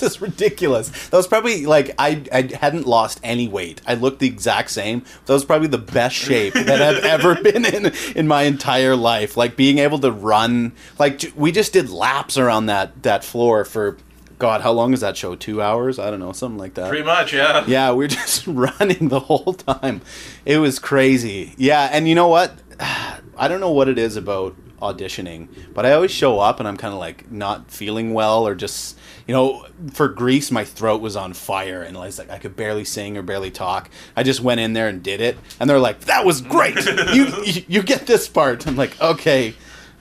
just 0.00 0.20
ridiculous. 0.20 0.88
That 1.10 1.16
was 1.16 1.28
probably 1.28 1.64
like 1.64 1.94
I 1.96 2.24
I 2.32 2.50
hadn't 2.60 2.88
lost 2.88 3.20
any 3.22 3.46
weight. 3.46 3.80
I 3.86 3.94
looked 3.94 4.18
the 4.18 4.26
exact 4.26 4.70
same. 4.72 5.04
That 5.26 5.32
was 5.32 5.44
probably 5.44 5.68
the 5.68 5.78
best 5.78 6.16
shape 6.16 6.54
that 6.54 6.82
I've 6.82 7.04
ever 7.14 7.36
been 7.36 7.64
in 7.64 7.92
in 8.16 8.26
my 8.26 8.42
entire 8.42 8.96
life. 8.96 9.36
Like 9.36 9.54
being 9.54 9.78
able 9.78 10.00
to 10.00 10.10
run. 10.10 10.72
Like 10.98 11.22
we 11.36 11.52
just 11.52 11.72
did 11.72 11.88
laps 11.88 12.36
around 12.36 12.66
that 12.66 13.04
that 13.04 13.22
floor 13.22 13.64
for. 13.64 13.96
God, 14.38 14.62
how 14.62 14.72
long 14.72 14.92
is 14.92 15.02
that 15.02 15.16
show? 15.16 15.36
Two 15.36 15.62
hours? 15.62 16.00
I 16.00 16.10
don't 16.10 16.18
know, 16.18 16.32
something 16.32 16.58
like 16.58 16.74
that. 16.74 16.88
Pretty 16.88 17.04
much, 17.04 17.32
yeah. 17.32 17.64
Yeah, 17.68 17.92
we 17.92 18.06
are 18.06 18.08
just 18.22 18.44
running 18.48 19.06
the 19.08 19.20
whole 19.20 19.54
time. 19.54 20.00
It 20.44 20.58
was 20.58 20.80
crazy. 20.80 21.54
Yeah, 21.56 21.88
and 21.92 22.08
you 22.08 22.16
know 22.16 22.26
what? 22.26 22.52
I 22.80 23.48
don't 23.48 23.60
know 23.60 23.70
what 23.70 23.88
it 23.88 23.98
is 23.98 24.16
about 24.16 24.56
auditioning, 24.80 25.48
but 25.74 25.86
I 25.86 25.92
always 25.92 26.10
show 26.10 26.40
up 26.40 26.58
and 26.58 26.68
I'm 26.68 26.76
kind 26.76 26.92
of 26.92 26.98
like 26.98 27.30
not 27.30 27.70
feeling 27.70 28.14
well 28.14 28.46
or 28.46 28.54
just, 28.54 28.98
you 29.28 29.34
know, 29.34 29.66
for 29.92 30.08
Grease, 30.08 30.50
my 30.50 30.64
throat 30.64 31.00
was 31.00 31.14
on 31.16 31.32
fire 31.34 31.82
and 31.82 31.96
I 31.96 32.00
was 32.06 32.18
like 32.18 32.30
I 32.30 32.38
could 32.38 32.56
barely 32.56 32.84
sing 32.84 33.16
or 33.16 33.22
barely 33.22 33.50
talk. 33.50 33.90
I 34.16 34.22
just 34.22 34.40
went 34.40 34.60
in 34.60 34.72
there 34.72 34.88
and 34.88 35.02
did 35.02 35.20
it, 35.20 35.38
and 35.60 35.70
they're 35.70 35.78
like, 35.78 36.00
"That 36.02 36.24
was 36.24 36.40
great. 36.40 36.74
you 37.14 37.26
you, 37.44 37.62
you 37.68 37.82
get 37.82 38.06
this 38.06 38.28
part." 38.28 38.66
I'm 38.66 38.76
like, 38.76 39.00
"Okay, 39.00 39.54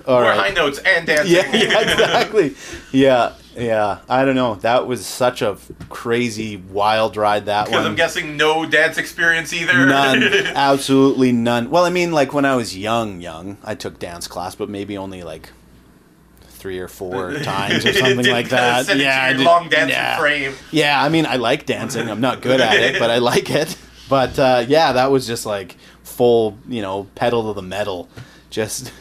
all 0.07 0.15
More 0.21 0.31
right." 0.31 0.39
high 0.49 0.53
notes 0.53 0.79
and 0.79 1.05
dancing. 1.05 1.35
yeah, 1.35 1.51
yeah, 1.55 1.79
exactly. 1.81 2.55
Yeah, 2.91 3.33
yeah. 3.55 3.99
I 4.09 4.25
don't 4.25 4.35
know. 4.35 4.55
That 4.55 4.87
was 4.87 5.05
such 5.05 5.41
a 5.41 5.57
crazy 5.89 6.57
wild 6.57 7.17
ride. 7.17 7.45
That 7.45 7.65
Because 7.65 7.81
one. 7.83 7.91
I'm 7.91 7.95
guessing 7.95 8.37
no 8.37 8.65
dance 8.65 8.97
experience 8.97 9.53
either. 9.53 9.85
None, 9.85 10.23
absolutely 10.55 11.31
none. 11.31 11.69
Well, 11.69 11.85
I 11.85 11.89
mean, 11.89 12.11
like 12.11 12.33
when 12.33 12.45
I 12.45 12.55
was 12.55 12.77
young, 12.77 13.21
young, 13.21 13.57
I 13.63 13.75
took 13.75 13.99
dance 13.99 14.27
class, 14.27 14.55
but 14.55 14.69
maybe 14.69 14.97
only 14.97 15.23
like 15.23 15.49
three 16.41 16.79
or 16.79 16.87
four 16.87 17.33
times 17.43 17.85
or 17.85 17.93
something 17.93 18.27
like 18.27 18.49
that. 18.49 18.95
yeah, 18.95 19.23
I 19.23 19.29
your 19.29 19.37
did- 19.39 19.45
long 19.45 19.69
dancing 19.69 19.89
yeah. 19.89 20.17
frame. 20.19 20.53
Yeah, 20.71 21.03
I 21.03 21.09
mean, 21.09 21.25
I 21.25 21.35
like 21.37 21.65
dancing. 21.65 22.09
I'm 22.09 22.21
not 22.21 22.41
good 22.41 22.61
at 22.61 22.75
it, 22.75 22.99
but 22.99 23.09
I 23.09 23.17
like 23.17 23.49
it. 23.49 23.75
But 24.09 24.37
uh, 24.37 24.65
yeah, 24.67 24.91
that 24.91 25.09
was 25.09 25.25
just 25.25 25.45
like 25.45 25.77
full, 26.03 26.57
you 26.67 26.81
know, 26.81 27.07
pedal 27.15 27.47
to 27.47 27.53
the 27.53 27.65
metal, 27.65 28.09
just 28.49 28.91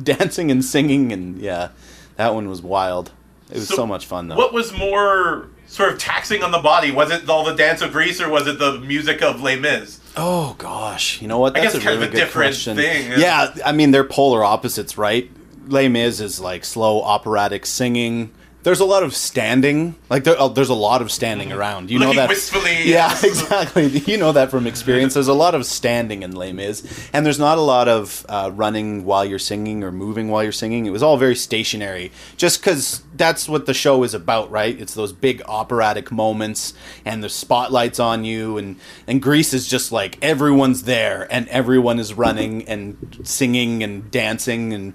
dancing 0.00 0.52
and 0.52 0.64
singing, 0.64 1.12
and 1.12 1.40
yeah, 1.40 1.70
that 2.14 2.34
one 2.34 2.48
was 2.48 2.62
wild. 2.62 3.10
It 3.50 3.54
was 3.56 3.68
so, 3.68 3.76
So 3.76 3.86
much 3.86 4.06
fun 4.06 4.28
though. 4.28 4.36
What 4.36 4.52
was 4.52 4.72
more 4.72 5.48
sort 5.66 5.92
of 5.92 5.98
taxing 5.98 6.42
on 6.42 6.50
the 6.50 6.58
body? 6.58 6.90
Was 6.90 7.10
it 7.10 7.28
all 7.28 7.44
the 7.44 7.54
dance 7.54 7.82
of 7.82 7.92
Grease 7.92 8.20
or 8.20 8.28
was 8.28 8.46
it 8.46 8.58
the 8.58 8.78
music 8.80 9.22
of 9.22 9.40
Les 9.42 9.56
Mis? 9.56 10.00
Oh 10.16 10.54
gosh, 10.58 11.20
you 11.22 11.28
know 11.28 11.38
what? 11.38 11.56
I 11.56 11.60
That's 11.60 11.74
guess 11.74 11.82
a 11.82 11.84
kind 11.84 11.94
of 11.94 12.00
really 12.00 12.08
a 12.08 12.12
good 12.12 12.24
different 12.26 12.48
question. 12.54 12.76
thing. 12.76 13.12
Yeah, 13.20 13.54
I 13.64 13.72
mean 13.72 13.90
they're 13.90 14.04
polar 14.04 14.44
opposites, 14.44 14.96
right? 14.98 15.30
Les 15.66 15.88
Mis 15.88 16.20
is 16.20 16.40
like 16.40 16.64
slow 16.64 17.02
operatic 17.02 17.66
singing. 17.66 18.32
There's 18.62 18.80
a 18.80 18.84
lot 18.84 19.02
of 19.02 19.16
standing, 19.16 19.94
like 20.10 20.24
there, 20.24 20.36
oh, 20.38 20.48
there's 20.48 20.68
a 20.68 20.74
lot 20.74 21.00
of 21.00 21.10
standing 21.10 21.50
around. 21.50 21.90
You 21.90 21.98
know 21.98 22.12
that 22.12 22.28
wistfully, 22.28 22.82
Yeah, 22.90 23.10
exactly. 23.22 23.88
You 24.10 24.18
know 24.18 24.32
that 24.32 24.50
from 24.50 24.66
experience. 24.66 25.14
There's 25.14 25.28
a 25.28 25.34
lot 25.34 25.54
of 25.54 25.64
standing 25.64 26.22
in 26.22 26.32
Les 26.32 26.52
Mis, 26.52 27.08
and 27.12 27.24
there's 27.24 27.38
not 27.38 27.58
a 27.58 27.62
lot 27.62 27.88
of 27.88 28.26
uh, 28.28 28.50
running 28.52 29.04
while 29.04 29.24
you're 29.24 29.38
singing 29.38 29.82
or 29.82 29.90
moving 29.92 30.28
while 30.28 30.42
you're 30.42 30.52
singing. 30.52 30.84
It 30.84 30.90
was 30.90 31.02
all 31.02 31.16
very 31.16 31.36
stationary, 31.36 32.12
just 32.36 32.60
because 32.60 33.02
that's 33.16 33.48
what 33.48 33.66
the 33.66 33.74
show 33.74 34.02
is 34.02 34.14
about, 34.14 34.50
right? 34.50 34.78
It's 34.78 34.94
those 34.94 35.12
big 35.12 35.42
operatic 35.46 36.10
moments 36.10 36.74
and 37.04 37.22
the 37.22 37.28
spotlights 37.28 37.98
on 38.00 38.24
you, 38.24 38.58
and 38.58 38.76
and 39.06 39.22
Grease 39.22 39.54
is 39.54 39.66
just 39.68 39.92
like 39.92 40.18
everyone's 40.22 40.82
there 40.82 41.26
and 41.30 41.48
everyone 41.48 41.98
is 41.98 42.14
running 42.14 42.68
and 42.68 43.20
singing 43.22 43.82
and 43.82 44.10
dancing 44.10 44.72
and 44.72 44.94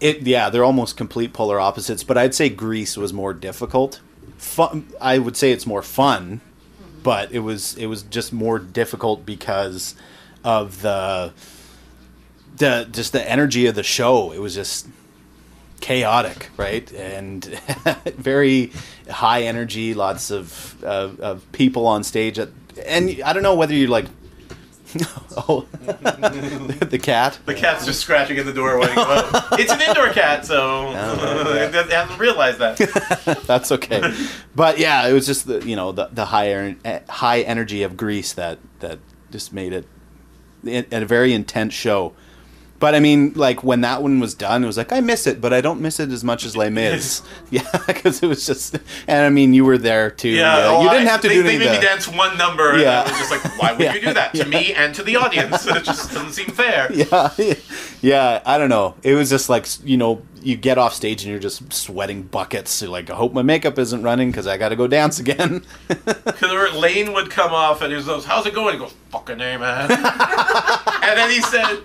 it 0.00 0.22
yeah 0.22 0.50
they're 0.50 0.64
almost 0.64 0.96
complete 0.96 1.32
polar 1.32 1.58
opposites 1.58 2.04
but 2.04 2.18
i'd 2.18 2.34
say 2.34 2.48
grease 2.48 2.96
was 2.96 3.12
more 3.12 3.32
difficult. 3.32 4.00
Fun 4.36 4.86
i 5.00 5.18
would 5.18 5.36
say 5.36 5.52
it's 5.52 5.66
more 5.66 5.82
fun 5.82 6.40
but 7.02 7.30
it 7.30 7.38
was 7.38 7.76
it 7.76 7.86
was 7.86 8.02
just 8.02 8.32
more 8.32 8.58
difficult 8.58 9.24
because 9.24 9.94
of 10.42 10.82
the 10.82 11.32
the 12.56 12.88
just 12.90 13.12
the 13.12 13.30
energy 13.30 13.66
of 13.66 13.74
the 13.74 13.82
show. 13.82 14.32
It 14.32 14.40
was 14.40 14.54
just 14.54 14.88
chaotic 15.80 16.50
right? 16.56 16.90
And 16.92 17.44
very 18.16 18.72
high 19.08 19.42
energy 19.42 19.94
lots 19.94 20.30
of, 20.30 20.82
of 20.82 21.20
of 21.20 21.52
people 21.52 21.86
on 21.86 22.02
stage 22.02 22.40
at, 22.40 22.48
and 22.84 23.22
i 23.24 23.32
don't 23.32 23.44
know 23.44 23.54
whether 23.54 23.72
you 23.72 23.86
like 23.86 24.06
oh 25.36 25.66
the 25.80 26.98
cat 27.02 27.38
The 27.46 27.54
cat's 27.54 27.84
just 27.84 28.00
scratching 28.00 28.38
at 28.38 28.46
the 28.46 28.52
door. 28.52 28.80
It's 29.58 29.72
an 29.72 29.80
indoor 29.80 30.12
cat, 30.12 30.44
so 30.44 30.88
I 30.88 31.70
haven't 31.90 32.18
realized 32.18 32.58
that. 32.58 32.76
That's 33.46 33.72
okay. 33.72 34.14
but 34.54 34.78
yeah, 34.78 35.06
it 35.06 35.12
was 35.12 35.26
just 35.26 35.46
the 35.46 35.64
you 35.66 35.76
know 35.76 35.92
the 35.92 36.08
the 36.12 36.26
higher 36.26 36.76
eh, 36.84 37.00
high 37.08 37.40
energy 37.40 37.82
of 37.82 37.96
Grease 37.96 38.32
that 38.34 38.58
that 38.80 38.98
just 39.30 39.52
made 39.52 39.72
it 39.72 39.86
a 40.66 41.02
a 41.02 41.04
very 41.06 41.32
intense 41.32 41.74
show. 41.74 42.12
But 42.78 42.94
I 42.94 43.00
mean, 43.00 43.32
like 43.34 43.64
when 43.64 43.80
that 43.80 44.02
one 44.02 44.20
was 44.20 44.34
done, 44.34 44.62
it 44.62 44.66
was 44.66 44.76
like 44.76 44.92
I 44.92 45.00
miss 45.00 45.26
it, 45.26 45.40
but 45.40 45.52
I 45.52 45.60
don't 45.60 45.80
miss 45.80 45.98
it 45.98 46.10
as 46.10 46.22
much 46.22 46.44
as 46.44 46.56
Les 46.56 46.68
Mis. 46.70 47.22
yeah, 47.50 47.62
because 47.86 48.22
it 48.22 48.26
was 48.26 48.44
just, 48.46 48.76
and 49.08 49.24
I 49.24 49.30
mean, 49.30 49.54
you 49.54 49.64
were 49.64 49.78
there 49.78 50.10
too. 50.10 50.28
Yeah, 50.28 50.56
Yeah, 50.58 50.68
well, 50.72 50.82
you 50.82 50.90
didn't 50.90 51.08
have 51.08 51.20
to 51.22 51.28
they, 51.28 51.34
do 51.34 51.42
They 51.42 51.58
made 51.58 51.68
of 51.68 51.74
me 51.74 51.80
dance 51.80 52.06
one 52.08 52.36
number, 52.36 52.72
and 52.72 52.84
I 52.84 53.02
was 53.02 53.12
just 53.18 53.30
like, 53.30 53.58
why 53.58 53.72
would 53.72 53.80
Yeah. 53.80 53.94
you 53.94 54.00
do 54.00 54.12
that 54.12 54.34
to 54.34 54.44
me 54.44 54.74
and 54.74 54.94
to 54.94 55.02
the 55.02 55.16
audience? 55.16 55.66
It 55.66 55.84
just 55.84 56.12
doesn't 56.12 56.32
seem 56.32 56.46
fair. 56.48 56.92
yeah, 56.92 57.30
yeah. 58.02 58.42
I 58.44 58.58
don't 58.58 58.68
know. 58.68 58.94
It 59.02 59.14
was 59.14 59.30
just 59.30 59.48
like 59.48 59.66
you 59.84 59.96
know, 59.96 60.22
you 60.42 60.56
get 60.56 60.76
off 60.78 60.92
stage 60.94 61.22
and 61.22 61.30
you're 61.30 61.40
just 61.40 61.72
sweating 61.72 62.22
buckets. 62.22 62.82
You're 62.82 62.90
like, 62.90 63.08
I 63.10 63.14
hope 63.14 63.32
my 63.32 63.42
makeup 63.42 63.78
isn't 63.78 64.02
running 64.02 64.30
because 64.30 64.46
I 64.46 64.58
got 64.58 64.68
to 64.68 64.76
go 64.76 64.86
dance 64.86 65.18
again. 65.18 65.64
Because 65.88 66.74
Lane 66.74 67.12
would 67.14 67.30
come 67.30 67.52
off 67.52 67.80
and 67.80 67.92
he 67.92 68.02
goes, 68.02 68.24
"How's 68.24 68.46
it 68.46 68.54
going?" 68.54 68.74
He 68.74 68.78
goes, 68.80 68.94
"Fucking 69.10 69.40
a 69.40 69.58
man." 69.58 69.90
and 69.90 71.18
then 71.18 71.30
he 71.30 71.40
said, 71.40 71.78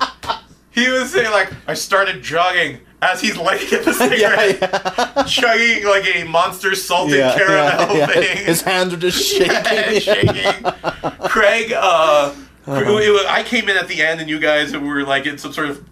he 0.72 0.90
was 0.90 1.12
saying 1.12 1.32
like, 1.32 1.52
"I 1.68 1.74
started 1.74 2.22
jogging." 2.24 2.80
As 3.04 3.20
he's 3.20 3.36
lighting 3.36 3.80
up 3.80 3.88
a 3.88 3.94
cigarette, 3.96 5.28
chugging 5.28 5.86
like 5.86 6.06
a 6.16 6.24
monster 6.26 6.76
salted 6.76 7.18
yeah, 7.18 7.34
caramel 7.36 7.96
yeah, 7.96 7.98
yeah. 7.98 8.06
thing. 8.08 8.46
His 8.46 8.62
hands 8.62 8.94
are 8.94 8.98
just 8.98 9.18
shaking. 9.28 10.00
shaking. 10.00 10.64
Craig, 11.22 11.74
uh, 11.76 12.32
was- 12.68 13.26
I 13.28 13.42
came 13.44 13.70
in 13.70 13.78
at 13.78 13.88
the 13.88 14.04
end, 14.04 14.22
and 14.22 14.30
you 14.30 14.40
guys 14.40 14.78
were 14.78 15.04
like 15.04 15.26
in 15.26 15.40
some 15.40 15.52
sort 15.52 15.70
of 15.72 15.84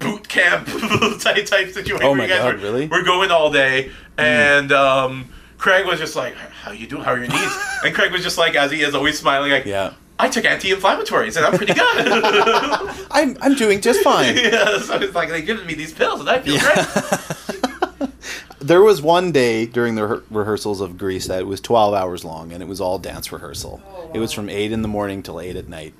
boot 0.00 0.28
camp 0.28 0.66
type 1.20 1.46
type 1.46 1.70
situation. 1.70 2.02
Oh 2.02 2.14
my 2.14 2.26
God, 2.26 2.56
were, 2.56 2.60
really? 2.60 2.86
Hmm. 2.86 2.92
We're 2.92 3.04
going 3.04 3.30
all 3.30 3.50
day, 3.50 3.90
and 4.18 4.70
um, 4.70 5.32
Craig 5.56 5.86
was 5.86 5.98
just 5.98 6.14
like, 6.14 6.34
"How 6.36 6.72
you 6.72 6.86
doing? 6.86 7.02
How 7.04 7.12
are 7.12 7.18
your 7.18 7.28
knees?" 7.28 7.58
and 7.84 7.94
Craig 7.94 8.12
was 8.12 8.22
just 8.22 8.36
like, 8.36 8.54
as 8.54 8.70
he 8.70 8.82
is, 8.82 8.94
always 8.94 9.18
smiling, 9.18 9.50
like, 9.50 9.64
Yeah. 9.64 9.94
I 10.20 10.28
took 10.28 10.44
anti-inflammatories, 10.44 11.36
and 11.36 11.46
I'm 11.46 11.56
pretty 11.56 11.74
good." 11.74 12.06
I'm 13.10 13.36
I'm 13.40 13.54
doing 13.54 13.80
just 13.80 14.02
fine. 14.02 14.36
yeah, 14.36 14.78
so 14.78 14.94
it's 14.96 15.14
like 15.14 15.28
they 15.30 15.42
giving 15.42 15.66
me 15.66 15.74
these 15.74 15.92
pills, 15.92 16.20
and 16.20 16.28
I 16.28 16.40
feel 16.40 16.58
great. 16.58 18.10
There 18.62 18.82
was 18.82 19.00
one 19.00 19.32
day 19.32 19.64
during 19.64 19.94
the 19.94 20.06
re- 20.06 20.20
rehearsals 20.30 20.82
of 20.82 20.98
Grease 20.98 21.28
that 21.28 21.46
was 21.46 21.62
12 21.62 21.94
hours 21.94 22.26
long, 22.26 22.52
and 22.52 22.62
it 22.62 22.66
was 22.66 22.78
all 22.78 22.98
dance 22.98 23.32
rehearsal. 23.32 23.80
Oh, 23.86 24.10
it 24.12 24.18
was 24.18 24.32
from 24.32 24.50
8 24.50 24.70
in 24.70 24.82
the 24.82 24.88
morning 24.88 25.22
till 25.22 25.40
8 25.40 25.56
at 25.56 25.66
night. 25.66 25.94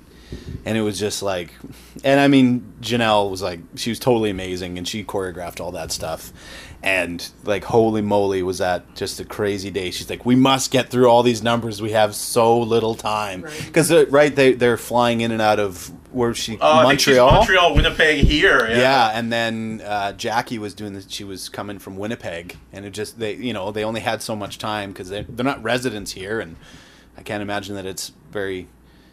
And 0.63 0.77
it 0.77 0.81
was 0.81 0.99
just 0.99 1.23
like, 1.23 1.53
and 2.03 2.19
I 2.19 2.27
mean, 2.27 2.73
Janelle 2.81 3.29
was 3.29 3.41
like, 3.41 3.59
she 3.75 3.89
was 3.89 3.99
totally 3.99 4.29
amazing, 4.29 4.77
and 4.77 4.87
she 4.87 5.03
choreographed 5.03 5.59
all 5.59 5.71
that 5.71 5.91
stuff. 5.91 6.31
And 6.83 7.27
like, 7.43 7.63
holy 7.63 8.01
moly, 8.01 8.41
was 8.41 8.57
that 8.59 8.95
just 8.95 9.19
a 9.19 9.25
crazy 9.25 9.69
day? 9.69 9.91
She's 9.91 10.09
like, 10.09 10.25
we 10.25 10.35
must 10.35 10.71
get 10.71 10.89
through 10.89 11.07
all 11.07 11.21
these 11.21 11.43
numbers. 11.43 11.81
We 11.81 11.91
have 11.91 12.15
so 12.15 12.59
little 12.59 12.95
time. 12.95 13.45
Because, 13.65 13.91
right, 14.09 14.35
they, 14.35 14.53
they're 14.53 14.77
flying 14.77 15.21
in 15.21 15.31
and 15.31 15.41
out 15.41 15.59
of, 15.59 15.91
where 16.11 16.33
she, 16.33 16.57
Uh, 16.59 16.87
I 16.87 16.95
she's 16.95 17.15
Montreal? 17.15 17.31
Montreal, 17.31 17.75
Winnipeg, 17.75 18.25
here. 18.25 18.67
Yeah. 18.67 18.77
Yeah, 18.77 19.11
and 19.13 19.31
then 19.31 19.81
uh, 19.85 20.11
Jackie 20.13 20.57
was 20.59 20.73
doing 20.73 20.93
this. 20.93 21.05
She 21.09 21.23
was 21.23 21.49
coming 21.49 21.79
from 21.79 21.97
Winnipeg, 21.97 22.57
and 22.73 22.85
it 22.85 22.91
just 22.91 23.17
they 23.17 23.35
you 23.35 23.53
know 23.53 23.71
they 23.71 23.85
only 23.85 24.01
had 24.01 24.21
so 24.21 24.35
much 24.35 24.57
time 24.57 24.91
because 24.91 25.07
they 25.07 25.23
they're 25.23 25.45
not 25.45 25.63
residents 25.63 26.11
here, 26.11 26.41
and 26.41 26.57
I 27.17 27.21
can't 27.21 27.41
imagine 27.41 27.75
that 27.75 27.85
it's 27.85 28.11
very 28.29 28.67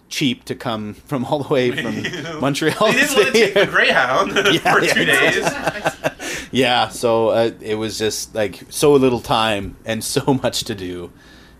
cheap 0.08 0.44
to 0.46 0.54
come 0.54 0.94
from 0.94 1.24
all 1.24 1.40
the 1.42 1.52
way 1.52 1.70
from 1.82 2.40
Montreal. 2.40 2.92
They 2.92 2.98
didn't 3.00 3.14
want 3.16 3.26
to 3.26 3.32
take 3.32 3.54
the 3.54 3.66
Greyhound 3.66 4.32
for 4.62 4.80
yeah, 4.82 4.92
two 4.94 5.04
days. 5.04 6.48
yeah, 6.50 6.88
so 6.88 7.28
uh, 7.28 7.50
it 7.60 7.74
was 7.76 7.98
just 7.98 8.34
like 8.34 8.62
so 8.70 8.92
little 8.94 9.20
time 9.20 9.76
and 9.84 10.02
so 10.02 10.34
much 10.42 10.64
to 10.64 10.74
do, 10.74 11.12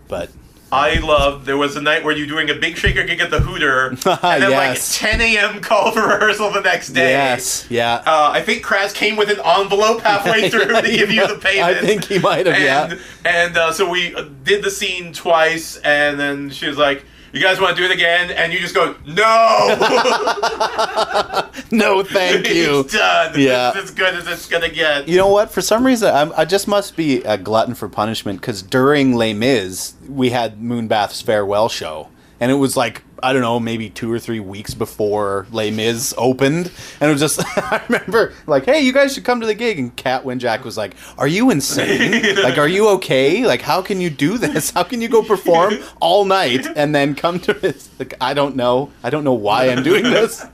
but 0.07 0.29
I 0.71 0.99
love. 0.99 1.45
There 1.45 1.57
was 1.57 1.75
a 1.75 1.81
night 1.81 2.03
where 2.03 2.15
you're 2.15 2.27
doing 2.27 2.49
a 2.51 2.53
big 2.53 2.77
shaker 2.77 3.03
gig 3.03 3.19
at 3.21 3.31
the 3.31 3.39
Hooter, 3.39 3.87
and 3.87 3.97
then 3.97 4.51
Yes. 4.51 5.01
like 5.01 5.11
10 5.11 5.21
a.m. 5.21 5.61
call 5.61 5.91
for 5.91 6.01
rehearsal 6.01 6.51
the 6.51 6.61
next 6.61 6.89
day. 6.89 7.09
yes, 7.11 7.65
yeah. 7.71 8.03
Uh, 8.05 8.29
I 8.33 8.41
think 8.43 8.63
Kraz 8.63 8.93
came 8.93 9.15
with 9.15 9.29
an 9.31 9.39
envelope 9.43 10.01
halfway 10.01 10.47
through 10.49 10.67
to 10.67 10.81
give 10.83 11.09
you 11.11 11.25
the 11.27 11.39
payment. 11.39 11.77
I 11.77 11.81
think 11.81 12.05
he 12.05 12.19
might 12.19 12.45
have, 12.45 12.55
and, 12.55 12.63
yeah. 12.63 12.97
And 13.25 13.57
uh, 13.57 13.71
so 13.73 13.89
we 13.89 14.15
did 14.43 14.63
the 14.63 14.69
scene 14.69 15.11
twice, 15.11 15.77
and 15.77 16.19
then 16.19 16.51
she 16.51 16.67
was 16.67 16.77
like, 16.77 17.03
"You 17.31 17.41
guys 17.41 17.59
want 17.59 17.75
to 17.75 17.81
do 17.81 17.85
it 17.89 17.93
again?" 17.93 18.31
And 18.31 18.51
you 18.53 18.59
just 18.59 18.73
go, 18.75 18.95
"No, 19.05 19.75
No, 21.71 22.03
thank 22.03 22.47
you. 22.53 22.81
it's 22.81 22.93
done. 22.93 23.33
Yeah. 23.39 23.69
It's 23.69 23.77
as 23.77 23.91
good 23.91 24.13
as 24.15 24.27
it's 24.27 24.47
gonna 24.47 24.69
get." 24.69 25.07
You 25.07 25.17
know 25.17 25.27
what? 25.29 25.51
For 25.51 25.61
some 25.61 25.85
reason, 25.85 26.13
I'm, 26.13 26.31
I 26.35 26.45
just 26.45 26.67
must 26.67 26.95
be 26.95 27.21
a 27.23 27.37
glutton 27.37 27.75
for 27.75 27.87
punishment 27.89 28.41
because 28.41 28.61
during 28.61 29.15
Les 29.15 29.33
Mis, 29.33 29.93
we 30.07 30.29
had 30.31 30.59
Moonbath's 30.59 31.21
farewell 31.21 31.69
show, 31.69 32.09
and 32.39 32.51
it 32.51 32.55
was 32.55 32.77
like 32.77 33.03
I 33.21 33.33
don't 33.33 33.41
know, 33.41 33.59
maybe 33.59 33.89
two 33.89 34.11
or 34.11 34.19
three 34.19 34.39
weeks 34.39 34.73
before 34.73 35.45
Les 35.51 35.71
Mis 35.71 36.13
opened, 36.17 36.71
and 36.99 37.09
it 37.09 37.13
was 37.13 37.19
just 37.19 37.41
I 37.57 37.83
remember 37.89 38.33
like, 38.47 38.65
hey, 38.65 38.81
you 38.81 38.93
guys 38.93 39.13
should 39.13 39.25
come 39.25 39.41
to 39.41 39.47
the 39.47 39.53
gig, 39.53 39.79
and 39.79 39.95
Cat 39.95 40.23
Winjack 40.23 40.63
was 40.63 40.77
like, 40.77 40.95
"Are 41.17 41.27
you 41.27 41.49
insane? 41.49 42.35
like, 42.43 42.57
are 42.57 42.67
you 42.67 42.89
okay? 42.91 43.45
Like, 43.45 43.61
how 43.61 43.81
can 43.81 43.99
you 44.01 44.09
do 44.09 44.37
this? 44.37 44.71
How 44.71 44.83
can 44.83 45.01
you 45.01 45.09
go 45.09 45.21
perform 45.21 45.75
all 45.99 46.25
night 46.25 46.65
and 46.75 46.95
then 46.95 47.15
come 47.15 47.39
to 47.41 47.53
this? 47.59 47.89
Like, 47.99 48.13
I 48.21 48.33
don't 48.33 48.55
know. 48.55 48.91
I 49.03 49.09
don't 49.09 49.23
know 49.23 49.33
why 49.33 49.69
I'm 49.69 49.83
doing 49.83 50.03
this." 50.03 50.45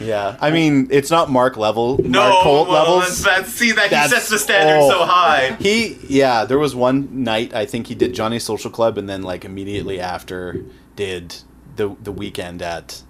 Yeah, 0.00 0.36
I 0.40 0.50
mean, 0.50 0.88
it's 0.90 1.10
not 1.10 1.30
Mark 1.30 1.56
level, 1.56 1.98
No, 2.02 2.18
Mark 2.18 2.42
Colt 2.42 2.68
well, 2.68 2.96
levels. 2.96 3.22
That's, 3.22 3.48
see 3.48 3.70
that 3.72 3.90
That's- 3.90 4.10
he 4.10 4.16
sets 4.16 4.28
the 4.28 4.38
standard 4.40 4.80
oh. 4.82 4.90
so 4.90 5.04
high. 5.06 5.56
He 5.60 5.96
yeah, 6.08 6.44
there 6.44 6.58
was 6.58 6.74
one 6.74 7.22
night 7.22 7.54
I 7.54 7.64
think 7.64 7.86
he 7.86 7.94
did 7.94 8.12
Johnny 8.12 8.40
Social 8.40 8.72
Club 8.72 8.98
and 8.98 9.08
then 9.08 9.22
like 9.22 9.44
immediately 9.44 10.00
after 10.00 10.64
did 10.96 11.36
the 11.76 11.96
the 12.02 12.12
weekend 12.12 12.62
at 12.62 13.02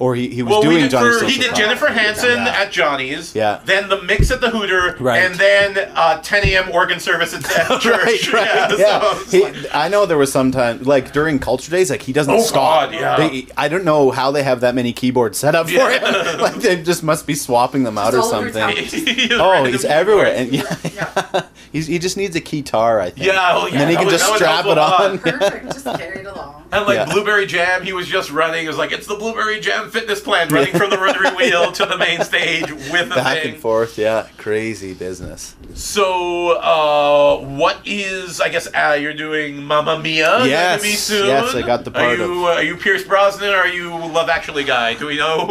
or 0.00 0.16
he, 0.16 0.28
he 0.28 0.42
was 0.42 0.50
Well, 0.50 0.60
we 0.62 0.68
doing 0.70 0.80
did 0.82 0.90
Johnny 0.90 1.18
for, 1.20 1.24
he 1.24 1.38
did 1.38 1.54
Jennifer 1.54 1.86
Hansen 1.86 2.38
Yeah. 2.44 2.48
at 2.62 2.72
Johnny's. 2.72 3.32
Yeah. 3.32 3.60
Then 3.64 3.88
the 3.88 4.02
mix 4.02 4.28
at 4.32 4.40
the 4.40 4.50
Hooter. 4.50 4.96
Right. 4.98 5.18
And 5.22 5.36
then 5.36 5.88
uh, 5.94 6.20
10 6.20 6.48
a.m. 6.48 6.72
organ 6.72 6.98
service 6.98 7.32
at 7.32 7.44
at 7.70 7.80
church. 7.80 8.32
right, 8.32 8.32
right, 8.32 8.70
Yeah. 8.72 8.76
yeah. 8.76 9.00
so 9.14 9.20
it's 9.22 9.30
He- 9.30 9.42
like- 9.44 9.56
I 9.72 9.86
know 9.88 10.04
there 10.04 10.18
was 10.18 10.32
some 10.32 10.50
time, 10.50 10.82
like 10.82 11.12
during 11.12 11.38
Culture 11.38 11.70
Days, 11.70 11.90
like 11.90 12.02
he 12.02 12.12
doesn't 12.12 12.34
Oh, 12.34 12.40
stop. 12.40 12.90
God, 12.90 12.94
yeah. 12.94 13.16
They, 13.16 13.46
I 13.56 13.68
don't 13.68 13.84
know 13.84 14.10
how 14.10 14.32
they 14.32 14.42
have 14.42 14.62
that 14.62 14.74
many 14.74 14.92
keyboards 14.92 15.38
set 15.38 15.54
up 15.54 15.68
for 15.68 15.74
Yeah. 15.74 16.32
him. 16.32 16.40
like 16.40 16.56
they 16.56 16.82
just 16.82 17.04
must 17.04 17.24
be 17.24 17.36
swapping 17.36 17.84
them 17.84 17.96
out 17.96 18.14
or 18.14 18.22
something. 18.22 18.52
town. 18.52 18.72
He 18.76 19.28
Oh, 19.32 19.62
he's 19.62 19.84
everywhere, 19.84 20.34
and 20.34 20.52
yeah, 20.52 20.76
Yeah. 20.92 21.42
he's, 21.70 21.86
he 21.86 22.00
just 22.00 22.16
needs 22.16 22.34
a 22.34 22.40
guitar, 22.40 22.98
I 23.00 23.10
think. 23.10 23.26
Yeah, 23.28 23.52
oh, 23.52 23.68
yeah, 23.68 23.72
and 23.74 23.80
then 23.82 23.88
he 23.90 23.94
can 23.94 24.06
would- 24.06 24.10
just 24.10 24.34
strap 24.34 24.66
it 24.66 24.76
on. 24.76 25.18
Perfect. 25.20 25.66
Just 25.72 25.84
carry 25.84 26.18
it 26.18 26.26
along. 26.26 26.63
And 26.74 26.86
like 26.86 26.96
Yeah. 26.96 27.04
Blueberry 27.12 27.46
Jam, 27.46 27.82
he 27.84 27.92
was 27.92 28.06
just 28.08 28.30
running. 28.30 28.64
It 28.64 28.68
was 28.68 28.76
like 28.78 28.92
it's 28.92 29.06
the 29.06 29.14
Blueberry 29.14 29.60
Jam 29.60 29.90
fitness 29.90 30.20
plan, 30.20 30.48
running 30.48 30.72
from 30.76 30.90
the 30.90 30.98
rotary 30.98 31.30
wheel 31.36 31.72
to 31.72 31.86
the 31.86 31.96
main 31.96 32.20
stage 32.22 32.70
with 32.70 33.08
the 33.08 33.14
Back 33.14 33.42
thing. 33.42 33.52
and 33.54 33.60
forth, 33.62 33.96
yeah, 33.96 34.26
crazy 34.38 34.92
business. 34.94 35.54
So, 35.74 36.52
uh, 36.58 37.38
what 37.44 37.78
is? 37.84 38.40
I 38.40 38.48
guess 38.48 38.68
uh, 38.74 38.98
you're 39.00 39.14
doing 39.14 39.62
Mamma 39.62 39.98
Mia. 40.00 40.44
Yes, 40.46 40.80
going 40.80 40.90
to 40.90 40.92
be 40.92 40.96
soon. 40.96 41.26
yes, 41.28 41.54
I 41.54 41.62
got 41.62 41.84
the 41.84 41.90
part 41.90 42.04
Are 42.06 42.16
you 42.16 42.24
of- 42.24 42.44
uh, 42.44 42.46
are 42.58 42.62
you 42.62 42.76
Pierce 42.76 43.04
Brosnan? 43.04 43.50
or 43.50 43.56
Are 43.56 43.68
you 43.68 43.90
Love 43.90 44.28
Actually 44.28 44.64
guy? 44.64 44.94
Do 44.94 45.06
we 45.06 45.16
know? 45.16 45.48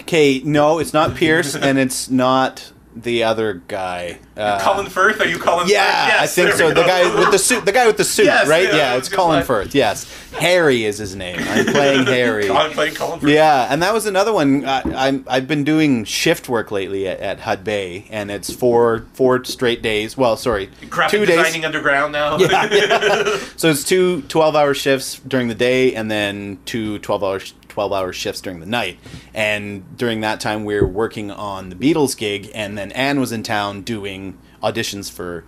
Okay, 0.00 0.40
no, 0.44 0.78
it's 0.78 0.92
not 0.92 1.14
Pierce, 1.14 1.54
and 1.66 1.78
it's 1.78 2.10
not 2.10 2.72
the 3.02 3.24
other 3.24 3.54
guy. 3.68 4.18
Uh, 4.36 4.58
Colin 4.60 4.86
Firth? 4.86 5.20
Are 5.20 5.26
you 5.26 5.38
Colin? 5.38 5.68
Yeah, 5.68 5.84
Firth? 5.84 6.08
Yes, 6.08 6.20
I 6.22 6.26
think 6.26 6.52
so. 6.54 6.68
The 6.68 6.82
guy 6.82 7.14
with 7.18 7.30
the 7.30 7.38
suit. 7.38 7.64
The 7.64 7.72
guy 7.72 7.86
with 7.86 7.96
the 7.96 8.04
suit, 8.04 8.26
Yes, 8.26 8.48
right? 8.48 8.64
yeah, 8.64 8.76
Yeah, 8.76 8.96
it's 8.96 9.08
Colin 9.08 9.36
like- 9.38 9.46
Firth. 9.46 9.74
Yes, 9.74 10.06
Harry 10.38 10.84
is 10.84 10.98
his 10.98 11.14
name. 11.16 11.38
I'm 11.40 11.66
playing 11.72 12.06
Harry. 12.06 12.50
I'm 12.50 12.70
playing 12.72 12.94
Colin 12.94 13.20
Firth. 13.20 13.30
Yeah, 13.30 13.66
and 13.70 13.82
that 13.82 13.92
was 13.92 14.06
another 14.06 14.32
one. 14.32 14.64
I, 14.64 14.82
I'm 15.08 15.24
I've 15.28 15.46
been 15.48 15.64
doing 15.64 16.04
shift 16.04 16.48
work 16.48 16.70
lately 16.70 17.06
at, 17.08 17.20
at 17.20 17.40
Hud 17.40 17.64
Bay, 17.64 18.06
and 18.10 18.30
it's 18.30 18.52
four 18.52 19.06
four 19.14 19.44
straight 19.44 19.82
days. 19.82 20.16
Well, 20.16 20.36
sorry, 20.36 20.70
Graphic 20.88 21.20
two 21.20 21.26
days. 21.26 21.38
designing 21.38 21.64
underground 21.64 22.12
now. 22.12 22.38
Yeah, 22.38 22.68
yeah. 22.72 23.38
so 23.56 23.70
it's 23.70 23.84
two 23.84 24.22
12 24.22 24.56
hour 24.56 24.74
shifts 24.74 25.18
during 25.26 25.48
the 25.48 25.54
day 25.54 25.94
and 25.94 26.10
then 26.10 26.58
two 26.64 26.98
12 27.00 27.24
hour 27.24 27.40
12 27.80 27.92
hour 27.94 28.12
shifts 28.12 28.42
during 28.42 28.60
the 28.60 28.66
night 28.66 28.98
and 29.32 29.96
during 29.96 30.20
that 30.20 30.38
time 30.38 30.66
we 30.66 30.78
were 30.78 30.86
working 30.86 31.30
on 31.30 31.70
the 31.70 31.74
beatles 31.74 32.14
gig 32.14 32.50
and 32.54 32.76
then 32.76 32.92
anne 32.92 33.18
was 33.18 33.32
in 33.32 33.42
town 33.42 33.80
doing 33.80 34.36
auditions 34.62 35.10
for 35.10 35.44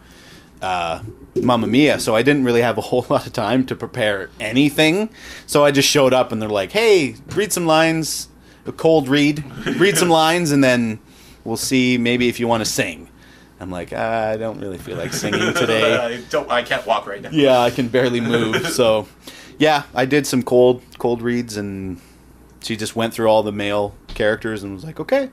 uh, 0.63 1.03
Mamma 1.35 1.67
Mia, 1.67 1.99
so 1.99 2.15
I 2.15 2.23
didn't 2.23 2.45
really 2.45 2.63
have 2.63 2.79
a 2.79 2.81
whole 2.81 3.05
lot 3.11 3.27
of 3.27 3.33
time 3.33 3.67
to 3.67 3.75
prepare 3.75 4.31
anything. 4.39 5.11
So 5.45 5.65
I 5.65 5.73
just 5.73 5.89
showed 5.89 6.15
up, 6.15 6.31
and 6.31 6.41
they're 6.41 6.49
like, 6.49 6.71
"Hey, 6.71 7.17
read 7.35 7.53
some 7.53 7.67
lines, 7.67 8.29
a 8.65 8.71
cold 8.71 9.09
read, 9.09 9.43
read 9.77 9.99
some 9.99 10.09
lines, 10.09 10.53
and 10.53 10.63
then 10.63 11.01
we'll 11.43 11.57
see 11.57 11.99
maybe 11.99 12.29
if 12.29 12.39
you 12.39 12.47
want 12.47 12.65
to 12.65 12.71
sing." 12.71 13.09
I'm 13.59 13.73
like, 13.73 13.93
"Ah, 13.93 14.29
I 14.29 14.37
don't 14.37 14.61
really 14.61 14.79
feel 14.79 14.97
like 14.97 15.13
singing 15.13 15.53
today. 15.63 15.97
I 15.97 16.21
don't. 16.31 16.49
I 16.49 16.63
can't 16.63 16.87
walk 16.87 17.09
right 17.09 17.21
now. 17.21 17.31
Yeah, 17.33 17.59
I 17.59 17.71
can 17.71 17.89
barely 17.89 18.21
move. 18.21 18.69
So, 18.69 19.09
yeah, 19.59 19.83
I 19.97 20.05
did 20.05 20.29
some 20.29 20.45
cold 20.45 20.81
cold 20.99 21.23
reads, 21.23 21.57
and 21.57 22.01
she 22.63 22.77
just 22.77 22.95
went 22.97 23.13
through 23.15 23.29
all 23.29 23.43
the 23.43 23.53
male 23.53 23.95
characters 24.09 24.63
and 24.63 24.75
was 24.75 24.85
like, 24.85 25.01
okay. 25.01 25.31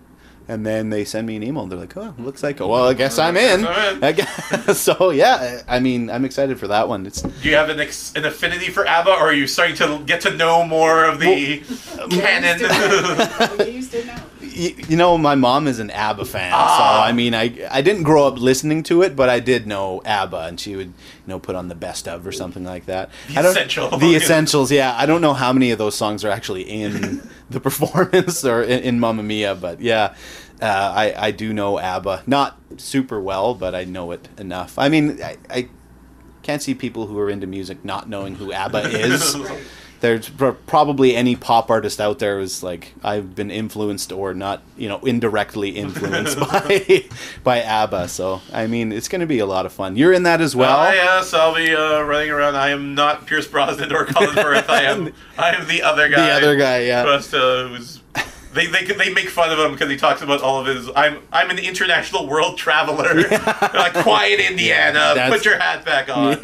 And 0.47 0.65
then 0.65 0.89
they 0.89 1.05
send 1.05 1.27
me 1.27 1.35
an 1.35 1.43
email. 1.43 1.61
and 1.61 1.71
They're 1.71 1.77
like, 1.77 1.95
"Oh, 1.95 2.15
looks 2.17 2.41
like 2.41 2.59
well, 2.59 2.87
I 2.87 2.95
guess 2.95 3.19
I'm 3.19 3.37
in." 3.37 3.67
I'm 3.67 3.97
in. 3.97 4.03
I 4.03 4.11
guess, 4.13 4.79
so 4.81 5.11
yeah, 5.11 5.61
I 5.67 5.79
mean, 5.79 6.09
I'm 6.09 6.25
excited 6.25 6.59
for 6.59 6.67
that 6.69 6.87
one. 6.89 7.05
It's 7.05 7.21
Do 7.21 7.47
you 7.47 7.53
have 7.53 7.69
an 7.69 7.79
ex- 7.79 8.13
an 8.15 8.25
affinity 8.25 8.69
for 8.71 8.83
ABBA, 8.87 9.11
or 9.11 9.27
are 9.29 9.33
you 9.33 9.45
starting 9.45 9.75
to 9.75 9.99
get 10.07 10.21
to 10.21 10.35
know 10.35 10.65
more 10.65 11.05
of 11.05 11.19
the 11.19 11.59
canon? 12.09 12.59
We 13.59 13.69
used 13.73 13.93
it 13.93 14.07
now. 14.07 14.23
You 14.59 14.97
know, 14.97 15.17
my 15.17 15.35
mom 15.35 15.67
is 15.67 15.79
an 15.79 15.89
ABBA 15.91 16.25
fan, 16.25 16.51
so 16.51 16.57
Ah. 16.57 17.03
I 17.05 17.11
mean, 17.11 17.33
I 17.33 17.67
I 17.71 17.81
didn't 17.81 18.03
grow 18.03 18.27
up 18.27 18.37
listening 18.39 18.83
to 18.83 19.01
it, 19.01 19.15
but 19.15 19.29
I 19.29 19.39
did 19.39 19.65
know 19.67 20.01
ABBA, 20.05 20.37
and 20.47 20.59
she 20.59 20.75
would 20.75 20.87
you 20.87 20.93
know 21.27 21.39
put 21.39 21.55
on 21.55 21.67
the 21.69 21.75
best 21.75 22.07
of 22.07 22.25
or 22.27 22.31
something 22.31 22.63
like 22.63 22.85
that. 22.87 23.09
The 23.27 23.39
I 23.39 23.41
don't, 23.41 23.51
Essential. 23.51 23.97
the 23.97 24.15
essentials. 24.15 24.71
Yeah, 24.71 24.93
I 24.97 25.05
don't 25.05 25.21
know 25.21 25.33
how 25.33 25.53
many 25.53 25.71
of 25.71 25.77
those 25.77 25.95
songs 25.95 26.23
are 26.25 26.29
actually 26.29 26.63
in 26.63 27.27
the 27.49 27.59
performance 27.59 28.43
or 28.43 28.61
in, 28.63 28.79
in 28.83 28.99
Mamma 28.99 29.23
Mia, 29.23 29.55
but 29.55 29.79
yeah. 29.81 30.15
Uh, 30.61 30.65
I, 30.93 31.27
I 31.27 31.31
do 31.31 31.53
know 31.53 31.79
ABBA. 31.79 32.23
Not 32.27 32.59
super 32.75 33.21
well, 33.21 33.53
but 33.55 33.73
I 33.73 33.85
know 33.85 34.11
it 34.11 34.27
enough. 34.37 34.77
I 34.77 34.89
mean, 34.89 35.23
I, 35.23 35.37
I 35.49 35.69
can't 36.43 36.61
see 36.61 36.75
people 36.75 37.07
who 37.07 37.17
are 37.17 37.29
into 37.29 37.47
music 37.47 37.85
not 37.85 38.09
knowing 38.09 38.35
who 38.35 38.51
ABBA 38.51 38.89
is. 38.89 39.37
There's 40.01 40.29
probably 40.29 41.15
any 41.15 41.35
pop 41.35 41.69
artist 41.69 41.99
out 41.99 42.19
there 42.19 42.39
who's 42.39 42.63
like 42.63 42.93
I've 43.03 43.35
been 43.35 43.51
influenced 43.51 44.11
or 44.11 44.33
not, 44.33 44.61
you 44.77 44.87
know, 44.87 44.99
indirectly 44.99 45.69
influenced 45.75 46.39
by 46.39 47.05
by 47.43 47.61
ABBA. 47.61 48.07
So 48.09 48.41
I 48.53 48.67
mean, 48.67 48.91
it's 48.91 49.07
going 49.07 49.21
to 49.21 49.27
be 49.27 49.39
a 49.39 49.45
lot 49.45 49.65
of 49.65 49.73
fun. 49.73 49.95
You're 49.95 50.13
in 50.13 50.23
that 50.23 50.41
as 50.41 50.55
well. 50.55 50.77
Ah, 50.77 50.91
yes, 50.91 51.33
I'll 51.33 51.55
be 51.55 51.73
uh, 51.75 52.01
running 52.01 52.29
around. 52.29 52.55
I 52.55 52.69
am 52.69 52.95
not 52.95 53.25
Pierce 53.25 53.47
Brosnan 53.47 53.91
or 53.93 54.05
Colin 54.05 54.35
Firth. 54.35 54.69
I 54.69 54.83
am. 54.83 55.13
I 55.37 55.51
am 55.51 55.67
the 55.67 55.81
other 55.81 56.09
guy. 56.09 56.25
The 56.27 56.31
other 56.33 56.57
guy, 56.57 56.79
yeah. 56.81 57.03
Uh, 57.03 57.67
who's. 57.67 58.01
They, 58.51 58.65
they, 58.65 58.83
they 58.85 59.13
make 59.13 59.29
fun 59.29 59.51
of 59.51 59.59
him 59.59 59.73
because 59.73 59.89
he 59.91 59.97
talks 59.97 60.21
about 60.23 60.41
all 60.41 60.59
of 60.59 60.65
his. 60.65 60.89
I'm 60.95 61.19
I'm 61.31 61.49
an 61.51 61.59
international 61.59 62.27
world 62.27 62.57
traveler. 62.57 63.13
like 63.73 63.93
quiet 63.93 64.39
Indiana. 64.39 65.13
That's- 65.15 65.29
Put 65.29 65.45
your 65.45 65.59
hat 65.59 65.85
back 65.85 66.09
on. 66.09 66.37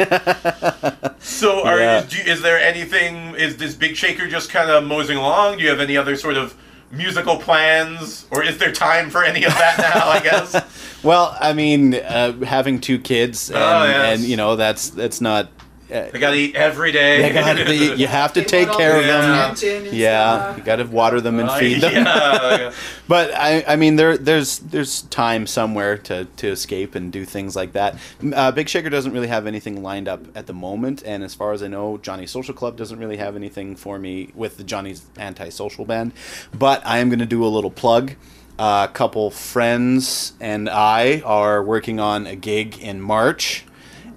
so, 1.20 1.64
are 1.66 1.80
Yeah. 1.80 2.02
do 2.08 2.18
is 2.30 2.42
there 2.42 2.60
anything? 2.60 3.36
Is 3.36 3.58
this 3.58 3.74
Big 3.76 3.96
Shaker 3.96 4.28
just 4.28 4.50
kind 4.52 4.70
of 4.70 4.84
moseying 4.84 5.18
along? 5.18 5.58
Do 5.58 5.64
you 5.64 5.70
have 5.70 5.80
any 5.80 5.98
other 5.98 6.16
sort 6.16 6.38
of 6.38 6.56
musical 6.92 7.38
plans, 7.38 8.28
or 8.32 8.44
is 8.44 8.58
there 8.60 8.72
time 8.72 9.10
for 9.10 9.24
any 9.24 9.44
of 9.44 9.54
that 9.54 9.78
now? 9.80 10.08
I 10.08 10.20
guess. 10.22 11.02
Well, 11.04 11.36
I 11.42 11.54
mean, 11.54 11.96
uh, 11.96 12.34
having 12.46 12.80
two 12.80 13.00
kids 13.00 13.50
and, 13.50 13.58
Oh, 13.58 13.84
yes. 13.86 14.20
and 14.20 14.28
you 14.30 14.38
know 14.38 14.56
that's 14.56 14.90
that's 14.90 15.22
not. 15.22 15.50
Uh, 15.92 16.10
They 16.12 16.20
gotta 16.20 16.36
eat 16.36 16.56
every 16.56 16.92
day. 16.92 17.28
you, 17.28 17.34
gotta, 17.34 17.76
you, 17.76 17.94
you 17.96 18.08
have 18.08 18.34
to 18.34 18.42
They 18.42 18.46
take 18.48 18.72
care 18.72 18.98
of 19.00 19.06
them. 19.06 19.32
attention 19.52 19.88
and 19.88 19.96
Yeah, 19.96 20.56
you 20.58 20.64
got 20.64 20.78
to 20.78 20.86
water 20.86 21.22
them 21.22 21.40
and 21.40 21.48
Uh, 21.50 21.58
feed 21.60 21.82
them. 21.82 21.94
yeah, 21.94 22.58
yeah. 22.58 22.72
But 23.08 23.32
I, 23.36 23.64
I 23.68 23.76
mean, 23.76 23.96
there, 23.98 24.18
there's, 24.18 24.58
there's 24.60 25.04
time 25.04 25.46
somewhere 25.46 25.96
to, 26.00 26.26
to 26.26 26.48
escape 26.48 26.96
and 26.96 27.12
do 27.12 27.24
things 27.24 27.56
like 27.56 27.74
that. 27.74 27.98
Uh, 28.34 28.52
Big 28.52 28.68
Shaker 28.68 28.90
doesn't 28.90 29.12
really 29.12 29.28
have 29.28 29.46
anything 29.46 29.84
lined 29.84 30.08
up 30.08 30.22
at 30.36 30.48
the 30.48 30.54
moment, 30.54 31.04
and 31.06 31.24
as 31.24 31.36
far 31.36 31.54
as 31.54 31.62
I 31.62 31.68
know, 31.68 31.98
Johnny 32.00 32.26
Social 32.26 32.56
Club 32.56 32.78
doesn't 32.78 32.98
really 32.98 33.18
have 33.18 33.36
anything 33.36 33.76
for 33.76 34.00
me 34.00 34.32
with 34.34 34.58
the 34.58 34.64
Johnny's 34.64 35.04
Anti-Social 35.18 35.86
Band. 35.86 36.14
But 36.58 36.82
I 36.84 36.98
am 36.98 37.10
going 37.10 37.20
to 37.20 37.26
do 37.28 37.46
a 37.46 37.48
little 37.48 37.70
plug. 37.72 38.14
a 38.58 38.90
couple 38.92 39.30
friends 39.30 40.34
and 40.40 40.70
I 40.70 41.22
are 41.26 41.62
working 41.62 42.00
on 42.00 42.26
a 42.26 42.36
gig 42.36 42.80
in 42.80 43.02
March. 43.02 43.66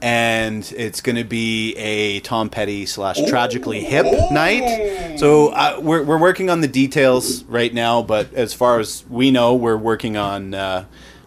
And 0.00 0.70
it's 0.76 1.00
going 1.00 1.16
to 1.16 1.24
be 1.24 1.74
a 1.76 2.20
Tom 2.20 2.50
Petty 2.50 2.86
slash 2.86 3.20
Tragically 3.28 3.80
Hip 3.80 4.06
night. 4.30 5.18
So 5.18 5.48
uh, 5.48 5.80
we're, 5.82 6.04
we're 6.04 6.20
working 6.20 6.50
on 6.50 6.60
the 6.60 6.68
details 6.68 7.42
right 7.44 7.74
now, 7.74 8.02
but 8.02 8.32
as 8.34 8.54
far 8.54 8.78
as 8.78 9.04
we 9.08 9.30
know, 9.30 9.56
we're 9.56 9.76
working 9.76 10.16
on 10.16 10.54
uh, 10.54 10.84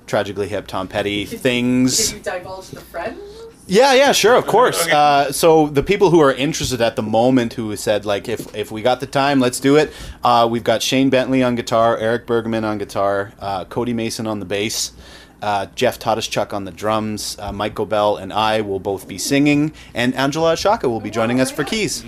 Tragically 0.07 0.47
Hip 0.47 0.67
Tom 0.67 0.87
Petty 0.87 1.25
things. 1.25 2.09
Can 2.09 2.17
you 2.17 2.23
divulge 2.23 2.69
the 2.69 2.79
friends? 2.79 3.19
Yeah, 3.67 3.93
yeah, 3.93 4.11
sure, 4.11 4.35
of 4.35 4.47
course. 4.47 4.81
Okay. 4.81 4.91
Uh, 4.91 5.31
so 5.31 5.67
the 5.67 5.83
people 5.83 6.09
who 6.09 6.19
are 6.19 6.33
interested 6.33 6.81
at 6.81 6.97
the 6.97 7.03
moment, 7.03 7.53
who 7.53 7.73
said 7.77 8.05
like, 8.05 8.27
if 8.27 8.53
if 8.53 8.71
we 8.71 8.81
got 8.81 8.99
the 8.99 9.07
time, 9.07 9.39
let's 9.39 9.61
do 9.61 9.77
it. 9.77 9.93
Uh, 10.23 10.47
we've 10.51 10.63
got 10.63 10.81
Shane 10.81 11.09
Bentley 11.09 11.41
on 11.41 11.55
guitar, 11.55 11.97
Eric 11.97 12.25
Bergman 12.25 12.65
on 12.65 12.79
guitar, 12.79 13.31
uh, 13.39 13.63
Cody 13.65 13.93
Mason 13.93 14.27
on 14.27 14.39
the 14.39 14.45
bass. 14.45 14.91
Uh, 15.41 15.65
Jeff 15.75 15.97
Todischuk 15.97 16.53
on 16.53 16.65
the 16.65 16.71
drums, 16.71 17.35
uh, 17.39 17.51
Mike 17.51 17.73
Gobel 17.73 18.17
and 18.17 18.31
I 18.31 18.61
will 18.61 18.79
both 18.79 19.07
be 19.07 19.17
singing, 19.17 19.73
and 19.93 20.13
Angela 20.13 20.55
Shaka 20.55 20.87
will 20.87 20.99
be 20.99 21.09
joining 21.09 21.39
us 21.41 21.49
for 21.49 21.63
keys. 21.63 22.05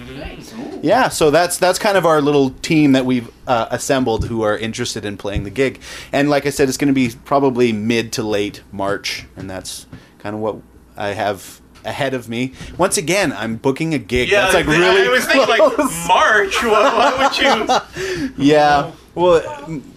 Yeah, 0.83 1.09
so 1.09 1.31
that's 1.31 1.57
that's 1.57 1.79
kind 1.79 1.97
of 1.97 2.05
our 2.05 2.21
little 2.21 2.51
team 2.51 2.91
that 2.91 3.05
we've 3.05 3.29
uh, 3.47 3.67
assembled 3.71 4.27
who 4.27 4.43
are 4.43 4.55
interested 4.57 5.03
in 5.03 5.17
playing 5.17 5.45
the 5.45 5.49
gig, 5.49 5.81
and 6.11 6.29
like 6.29 6.45
I 6.45 6.51
said, 6.51 6.69
it's 6.69 6.77
going 6.77 6.89
to 6.89 6.93
be 6.93 7.09
probably 7.25 7.73
mid 7.73 8.11
to 8.13 8.23
late 8.23 8.61
March, 8.71 9.25
and 9.35 9.49
that's 9.49 9.87
kind 10.19 10.35
of 10.35 10.41
what 10.41 10.57
I 10.95 11.09
have 11.09 11.59
ahead 11.85 12.13
of 12.13 12.29
me. 12.29 12.53
Once 12.77 12.97
again, 12.97 13.33
I'm 13.33 13.55
booking 13.55 13.93
a 13.93 13.97
gig. 13.97 14.29
Yeah, 14.29 14.41
that's 14.41 14.53
like 14.53 14.67
really 14.67 15.07
I 15.07 15.09
was 15.09 15.25
thinking 15.25 15.49
like 15.49 15.73
close. 15.73 16.07
March. 16.07 16.63
What, 16.63 16.93
what 16.95 17.17
would 17.19 17.37
you? 17.97 18.31
Yeah. 18.37 18.91
Well, 19.15 19.41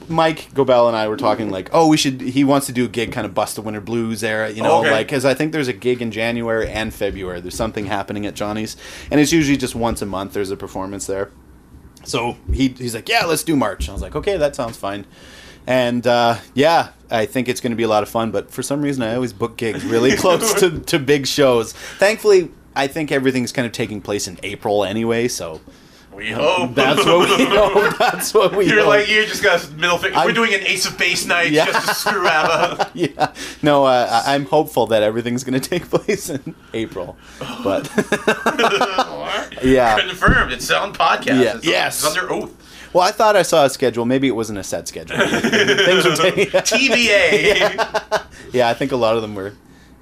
Mike 0.09 0.53
Gobel 0.55 0.89
and 0.89 0.97
I 0.97 1.09
were 1.09 1.17
talking 1.17 1.51
like, 1.51 1.69
oh, 1.73 1.89
we 1.89 1.97
should. 1.97 2.21
He 2.21 2.45
wants 2.45 2.67
to 2.67 2.73
do 2.73 2.85
a 2.85 2.89
gig, 2.89 3.13
kind 3.13 3.27
of 3.27 3.35
bust 3.35 3.57
the 3.57 3.63
winter 3.63 3.81
blues 3.81 4.23
era, 4.25 4.51
you 4.51 4.63
know, 4.63 4.81
Okay. 4.81 4.91
like 4.91 5.07
because 5.07 5.25
I 5.25 5.35
think 5.35 5.53
there's 5.53 5.69
a 5.69 5.73
gig 5.73 6.01
in 6.03 6.11
January 6.11 6.69
and 6.69 6.93
February. 6.95 7.41
There's 7.41 7.55
something 7.57 7.87
happening 7.87 8.27
at 8.27 8.35
Johnny's, 8.35 8.77
and 9.11 9.21
it's 9.21 9.33
usually 9.33 9.57
just 9.57 9.75
once 9.75 10.03
a 10.03 10.07
month. 10.07 10.33
There's 10.33 10.51
a 10.51 10.57
performance 10.57 11.07
there. 11.07 11.31
So 12.05 12.37
he 12.53 12.69
he's 12.69 12.95
like, 12.95 13.09
yeah, 13.09 13.25
let's 13.25 13.43
do 13.43 13.57
March. 13.57 13.89
I 13.89 13.93
was 13.93 14.03
like, 14.03 14.15
okay, 14.15 14.37
that 14.37 14.55
sounds 14.55 14.77
fine. 14.77 15.07
And 15.67 16.07
uh, 16.07 16.37
yeah, 16.55 16.91
I 17.11 17.27
think 17.27 17.49
it's 17.49 17.61
going 17.61 17.73
to 17.73 17.77
be 17.77 17.83
a 17.83 17.89
lot 17.89 18.05
of 18.05 18.09
fun. 18.09 18.31
But 18.31 18.51
for 18.53 18.63
some 18.63 18.81
reason, 18.83 19.03
I 19.03 19.15
always 19.17 19.33
book 19.33 19.57
gigs 19.57 19.85
really 19.85 20.15
close 20.17 20.55
to, 20.61 20.79
to 20.79 20.99
big 21.01 21.27
shows. 21.27 21.73
Thankfully, 21.73 22.53
I 22.77 22.87
think 22.87 23.11
everything's 23.11 23.51
kind 23.51 23.67
of 23.67 23.73
taking 23.73 24.01
place 24.01 24.29
in 24.29 24.39
April 24.45 24.85
anyway. 24.85 25.27
So 25.27 25.61
We 26.17 26.31
hope. 26.33 26.75
that's 26.75 27.05
what 27.05 27.39
we 27.39 27.45
hope. 27.51 27.99
That's 27.99 28.33
what 28.33 28.57
we 28.57 28.67
You're 28.67 28.79
hope. 28.81 28.89
like 28.89 29.09
you 29.09 29.27
just 29.27 29.43
got 29.43 29.71
middle 29.73 29.99
finger. 29.99 30.17
I'm- 30.17 30.27
We're 30.27 30.33
doing 30.33 30.55
an 30.55 30.63
Ace 30.67 30.87
of 30.87 30.97
Base 30.97 31.27
night 31.27 31.51
Yeah. 31.53 31.67
just 31.67 31.87
to 31.89 31.95
screw 31.95 32.27
ABBA. 32.27 32.91
yeah. 32.95 33.33
No, 33.63 33.85
uh, 33.85 34.23
I- 34.25 34.35
I'm 34.35 34.47
hopeful 34.47 34.87
that 34.87 35.03
everything's 35.03 35.45
going 35.45 35.61
to 35.61 35.69
take 35.69 35.91
place 35.91 36.31
in 36.31 36.55
April. 36.73 37.17
But 37.63 37.91
yeah. 39.63 39.99
Confirmed. 40.01 40.53
It's 40.53 40.71
on 40.71 40.95
podcast. 40.95 41.43
Yeah. 41.43 41.57
It's, 41.57 41.67
Yes. 41.67 42.03
It's 42.05 42.17
under 42.17 42.33
oath. 42.33 42.53
Well, 42.93 43.05
I 43.05 43.11
thought 43.11 43.37
I 43.37 43.43
saw 43.43 43.67
a 43.67 43.71
schedule. 43.71 44.07
Maybe 44.07 44.27
it 44.27 44.35
wasn't 44.35 44.59
a 44.59 44.65
set 44.65 44.89
schedule. 44.89 45.19
Things 45.19 46.05
were 46.07 46.17
taking. 46.17 46.47
TBA. 46.47 48.25
yeah, 48.55 48.69
I 48.71 48.75
think 48.75 48.93
a 48.93 48.97
lot 48.97 49.17
of 49.17 49.23
them 49.23 49.35
were 49.35 49.53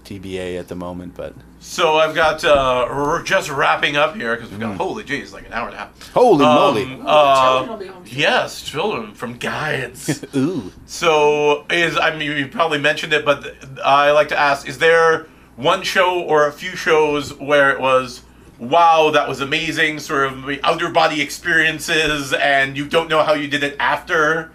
TBA 0.04 0.58
at 0.58 0.68
the 0.68 0.74
moment, 0.74 1.14
but 1.14 1.34
So 1.60 1.96
I've 1.96 2.14
got 2.14 2.44
uh, 2.44 2.86
we're 2.90 3.22
just 3.22 3.50
wrapping 3.50 3.96
up 3.96 4.14
here 4.16 4.34
because 4.36 4.50
we've 4.50 4.60
got 4.60 4.76
holy 4.76 5.02
jeez, 5.04 5.32
like 5.32 5.46
an 5.46 5.52
hour 5.52 5.66
and 5.68 5.74
a 5.74 5.78
half. 5.78 6.12
holy 6.12 6.44
Um, 6.44 6.54
moly! 6.54 6.84
Children 6.84 7.06
uh, 7.06 7.66
will 7.68 7.76
be 7.78 7.86
home. 7.86 8.04
yes, 8.06 8.62
children 8.62 9.14
from 9.14 9.38
guides. 9.38 10.24
Ooh. 10.36 10.72
So 10.86 11.64
is 11.70 11.96
I 11.96 12.16
mean 12.16 12.36
you 12.36 12.46
probably 12.48 12.78
mentioned 12.78 13.12
it, 13.12 13.24
but 13.24 13.54
I 13.84 14.10
like 14.12 14.28
to 14.28 14.38
ask: 14.38 14.68
Is 14.68 14.78
there 14.78 15.26
one 15.56 15.82
show 15.82 16.20
or 16.20 16.46
a 16.46 16.52
few 16.52 16.74
shows 16.76 17.32
where 17.38 17.70
it 17.70 17.80
was, 17.80 18.22
wow, 18.58 19.10
that 19.12 19.28
was 19.28 19.40
amazing, 19.40 20.00
sort 20.00 20.24
of 20.32 20.48
outer 20.64 20.90
body 20.90 21.20
experiences, 21.22 22.32
and 22.32 22.76
you 22.76 22.86
don't 22.88 23.08
know 23.08 23.22
how 23.22 23.34
you 23.34 23.46
did 23.48 23.62
it 23.62 23.76
after, 23.78 24.50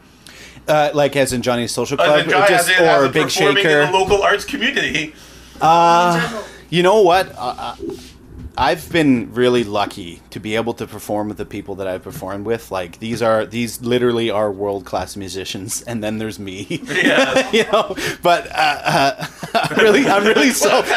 Uh, 0.67 0.91
like 0.93 1.15
as 1.15 1.31
in 1.33 1.41
Johnny's 1.41 1.71
Social 1.71 1.95
Club, 1.97 2.19
as 2.19 2.25
in, 2.27 2.33
as 2.33 2.49
just, 2.49 2.69
in, 2.69 2.83
as 2.83 3.01
or 3.01 3.05
a 3.05 3.09
Big 3.09 3.23
performing 3.23 3.63
Shaker. 3.63 3.79
in 3.81 3.91
the 3.91 3.97
local 3.97 4.21
arts 4.21 4.43
community. 4.45 5.13
Uh, 5.61 6.43
You 6.69 6.83
know 6.83 7.01
what? 7.01 7.33
Uh, 7.35 7.55
uh, 7.57 7.75
I've 8.57 8.91
been 8.91 9.33
really 9.33 9.63
lucky 9.63 10.21
to 10.31 10.39
be 10.39 10.55
able 10.55 10.73
to 10.75 10.88
perform 10.88 11.29
with 11.29 11.38
the 11.38 11.45
people 11.45 11.75
that 11.75 11.88
I've 11.88 12.03
performed 12.03 12.45
with. 12.45 12.71
Like 12.71 12.99
these 12.99 13.21
are 13.21 13.45
these 13.45 13.81
literally 13.81 14.29
are 14.29 14.51
world 14.51 14.85
class 14.85 15.15
musicians, 15.15 15.81
and 15.88 16.03
then 16.03 16.17
there's 16.17 16.39
me. 16.39 16.81
Yeah. 16.83 17.49
you 17.53 17.63
know, 17.71 17.95
but 18.21 18.47
uh, 18.47 18.81
uh, 18.85 19.27
I'm 19.53 19.77
really, 19.77 20.07
I'm 20.07 20.25
really 20.25 20.51
self. 20.51 20.88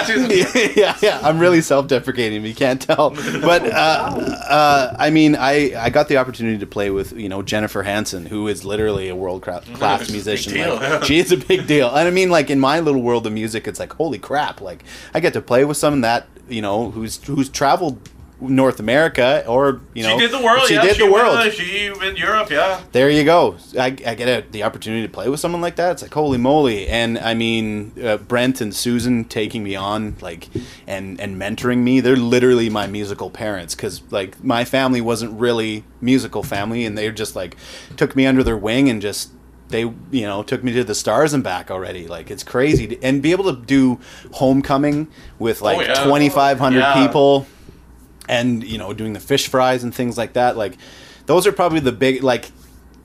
yeah, 0.76 0.96
yeah, 1.00 1.20
I'm 1.22 1.38
really 1.38 1.60
self-deprecating. 1.60 2.44
You 2.44 2.54
can't 2.54 2.80
tell, 2.80 3.10
but 3.10 3.64
uh, 3.64 4.36
uh, 4.48 4.96
I 4.98 5.10
mean, 5.10 5.36
I 5.36 5.72
I 5.76 5.90
got 5.90 6.08
the 6.08 6.16
opportunity 6.16 6.58
to 6.58 6.66
play 6.66 6.90
with 6.90 7.12
you 7.12 7.28
know 7.28 7.42
Jennifer 7.42 7.82
Hansen, 7.82 8.26
who 8.26 8.48
is 8.48 8.64
literally 8.64 9.08
a 9.08 9.16
world 9.16 9.42
class 9.42 10.10
musician. 10.10 10.54
deal, 10.54 10.74
Like, 10.74 10.82
yeah. 10.82 11.00
she 11.02 11.18
is 11.18 11.32
a 11.32 11.36
big 11.36 11.66
deal, 11.66 11.88
and 11.88 12.08
I 12.08 12.10
mean, 12.10 12.30
like 12.30 12.50
in 12.50 12.58
my 12.58 12.80
little 12.80 13.02
world 13.02 13.26
of 13.26 13.32
music, 13.32 13.68
it's 13.68 13.78
like 13.78 13.92
holy 13.92 14.18
crap! 14.18 14.60
Like 14.60 14.84
I 15.14 15.20
get 15.20 15.32
to 15.34 15.40
play 15.42 15.64
with 15.64 15.76
someone 15.76 16.00
that 16.02 16.26
you 16.48 16.62
know 16.62 16.90
who's 16.90 17.22
who's 17.24 17.48
traveled 17.48 18.08
North 18.40 18.80
America 18.80 19.44
or 19.46 19.80
you 19.94 20.02
know 20.02 20.18
she 20.18 20.26
did 20.26 20.32
the 20.32 20.42
world. 20.42 20.66
She 20.66 20.74
yeah, 20.74 20.82
did 20.82 20.96
she 20.96 21.06
the 21.06 21.12
world. 21.12 21.38
Went, 21.38 21.54
she 21.54 21.90
went 21.90 22.18
Europe. 22.18 22.50
Yeah. 22.50 22.80
There 22.92 23.08
you 23.08 23.24
go. 23.24 23.56
I, 23.78 23.86
I 23.86 24.14
get 24.14 24.28
a, 24.28 24.44
the 24.50 24.64
opportunity 24.64 25.06
to 25.06 25.12
play 25.12 25.28
with 25.28 25.40
someone 25.40 25.60
like 25.60 25.76
that. 25.76 25.92
It's 25.92 26.02
like 26.02 26.12
holy 26.12 26.38
moly! 26.38 26.88
And 26.88 27.18
I 27.18 27.34
mean, 27.34 27.92
uh, 28.02 28.16
Brent 28.16 28.60
and 28.60 28.74
Susan 28.74 29.24
taking 29.24 29.62
me 29.62 29.76
on, 29.76 30.16
like, 30.20 30.48
and 30.86 31.20
and 31.20 31.40
mentoring 31.40 31.78
me. 31.78 32.00
They're 32.00 32.16
literally 32.16 32.68
my 32.68 32.86
musical 32.86 33.30
parents 33.30 33.74
because 33.74 34.02
like 34.10 34.42
my 34.42 34.64
family 34.64 35.00
wasn't 35.00 35.38
really 35.38 35.84
musical 36.00 36.42
family, 36.42 36.84
and 36.84 36.98
they 36.98 37.10
just 37.12 37.36
like 37.36 37.56
took 37.96 38.16
me 38.16 38.26
under 38.26 38.42
their 38.42 38.56
wing 38.56 38.88
and 38.88 39.00
just 39.00 39.30
they 39.68 39.80
you 39.80 40.22
know 40.22 40.42
took 40.42 40.62
me 40.62 40.72
to 40.72 40.84
the 40.84 40.94
stars 40.94 41.32
and 41.34 41.42
back 41.42 41.70
already. 41.70 42.06
Like 42.06 42.30
it's 42.30 42.44
crazy, 42.44 42.86
to, 42.88 43.02
and 43.02 43.22
be 43.22 43.32
able 43.32 43.44
to 43.54 43.60
do 43.60 43.98
homecoming 44.32 45.08
with 45.38 45.62
oh, 45.62 45.66
like 45.66 45.78
Oh, 45.78 45.80
yeah. 45.92 46.04
twenty 46.04 46.28
five 46.28 46.58
hundred 46.58 46.80
Yeah. 46.80 47.06
people 47.06 47.46
and 48.28 48.62
you 48.64 48.78
know 48.78 48.92
doing 48.92 49.12
the 49.14 49.20
fish 49.20 49.48
fries 49.48 49.82
and 49.82 49.92
things 49.92 50.16
like 50.16 50.34
that 50.34 50.56
like 50.56 50.78
those 51.26 51.44
are 51.46 51.52
probably 51.52 51.80
the 51.80 51.90
big 51.92 52.22
like 52.22 52.50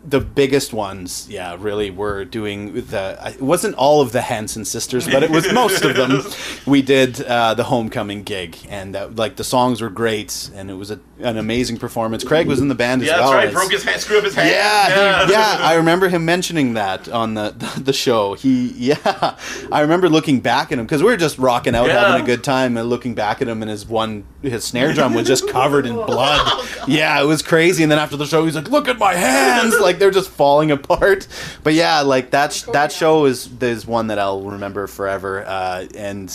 the 0.05 0.21
biggest 0.21 0.71
ones, 0.73 1.27
yeah, 1.29 1.57
really 1.59 1.91
were 1.91 2.23
doing 2.23 2.73
the. 2.73 3.17
It 3.25 3.41
wasn't 3.41 3.75
all 3.75 3.99
of 3.99 4.13
the 4.13 4.21
Hanson 4.21 4.63
sisters, 4.63 5.05
but 5.05 5.21
it 5.21 5.29
was 5.29 5.51
most 5.51 5.83
of 5.83 5.95
them. 5.97 6.21
We 6.67 6.81
did 6.81 7.21
uh, 7.21 7.53
the 7.53 7.63
homecoming 7.63 8.23
gig, 8.23 8.57
and 8.69 8.93
uh, 8.95 9.07
like 9.15 9.37
the 9.37 9.43
songs 9.45 9.81
were 9.81 9.89
great, 9.89 10.49
and 10.53 10.69
it 10.69 10.73
was 10.73 10.91
a, 10.91 10.99
an 11.19 11.37
amazing 11.37 11.77
performance. 11.77 12.25
Craig 12.25 12.45
was 12.45 12.59
in 12.59 12.67
the 12.67 12.75
band 12.75 13.01
as 13.03 13.07
Yeah, 13.07 13.19
well. 13.21 13.31
that's 13.31 13.45
right. 13.45 13.53
Broke 13.53 13.71
his 13.71 13.83
hand, 13.85 14.01
screwed 14.01 14.19
up 14.19 14.25
his 14.25 14.35
hand. 14.35 14.49
yeah, 14.49 15.25
he- 15.25 15.31
yeah. 15.31 15.57
I 15.61 15.75
remember 15.75 16.09
him 16.09 16.25
mentioning 16.25 16.73
that 16.73 17.07
on 17.07 17.35
the 17.35 17.51
the 17.81 17.93
show. 17.93 18.33
He, 18.33 18.67
yeah, 18.73 19.37
I 19.71 19.79
remember 19.79 20.09
looking 20.09 20.41
back 20.41 20.73
at 20.73 20.77
him 20.77 20.85
because 20.85 21.01
we 21.01 21.09
were 21.09 21.15
just 21.17 21.37
rocking 21.37 21.73
out, 21.73 21.87
Yeah. 21.87 22.05
having 22.05 22.21
a 22.23 22.25
good 22.25 22.43
time, 22.43 22.75
and 22.75 22.89
looking 22.89 23.15
back 23.15 23.41
at 23.41 23.47
him, 23.47 23.61
and 23.61 23.71
his 23.71 23.85
one 23.87 24.25
his 24.41 24.65
snare 24.65 24.91
drum 24.93 25.13
was 25.13 25.25
just 25.25 25.47
covered 25.47 25.85
in 25.85 25.93
blood. 26.05 26.67
yeah, 26.85 27.21
it 27.21 27.25
was 27.25 27.41
crazy. 27.41 27.83
And 27.83 27.91
then 27.91 27.99
after 27.99 28.17
the 28.17 28.25
show, 28.25 28.43
he's 28.43 28.55
like, 28.55 28.69
"Look 28.69 28.89
at 28.89 28.97
my 28.99 29.13
hands!" 29.13 29.73
like 29.81 29.99
they're 29.99 30.11
just 30.11 30.29
falling 30.29 30.71
apart. 30.71 31.27
But 31.63 31.75
yeah, 31.75 32.01
like 32.01 32.31
that 32.31 32.51
sh- 32.51 32.63
that 32.73 32.91
show 32.91 33.23
is 33.23 33.49
is 33.61 33.87
one 33.87 34.07
that 34.07 34.19
I'll 34.19 34.41
remember 34.41 34.85
forever. 34.87 35.45
Uh, 35.47 35.87
and 35.95 36.29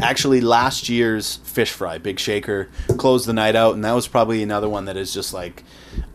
actually 0.00 0.40
last 0.40 0.88
year's 0.88 1.36
fish 1.36 1.70
fry 1.70 1.98
big 1.98 2.18
shaker 2.18 2.68
closed 2.96 3.26
the 3.26 3.32
night 3.32 3.54
out 3.54 3.74
and 3.74 3.84
that 3.84 3.92
was 3.92 4.08
probably 4.08 4.42
another 4.42 4.68
one 4.68 4.86
that 4.86 4.96
is 4.96 5.12
just 5.12 5.34
like 5.34 5.62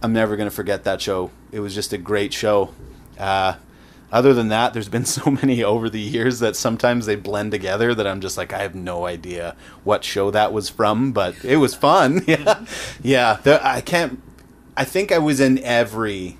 i'm 0.01 0.13
never 0.13 0.35
going 0.35 0.49
to 0.49 0.55
forget 0.55 0.83
that 0.83 1.01
show. 1.01 1.29
It 1.51 1.59
was 1.59 1.73
just 1.73 1.93
a 1.93 1.97
great 1.97 2.33
show. 2.33 2.73
Uh, 3.17 3.55
other 4.11 4.33
than 4.33 4.47
that 4.49 4.73
there's 4.73 4.89
been 4.89 5.05
so 5.17 5.29
many 5.29 5.63
over 5.63 5.89
the 5.89 5.99
years 5.99 6.39
that 6.39 6.55
sometimes 6.55 7.05
they 7.05 7.15
blend 7.15 7.51
together 7.51 7.93
that 7.93 8.07
i'm 8.07 8.21
just 8.21 8.37
like 8.37 8.53
i 8.53 8.59
have 8.59 8.73
no 8.75 9.05
idea 9.05 9.55
what 9.83 10.03
show 10.03 10.31
that 10.31 10.53
was 10.53 10.69
from 10.69 11.11
but 11.11 11.35
it 11.43 11.57
was 11.57 11.75
fun. 11.75 12.23
Yeah. 12.27 12.65
Yeah 13.01 13.59
i 13.63 13.81
can't 13.81 14.21
i 14.75 14.83
think 14.83 15.11
i 15.11 15.17
was 15.17 15.39
in 15.39 15.59
every 15.59 16.37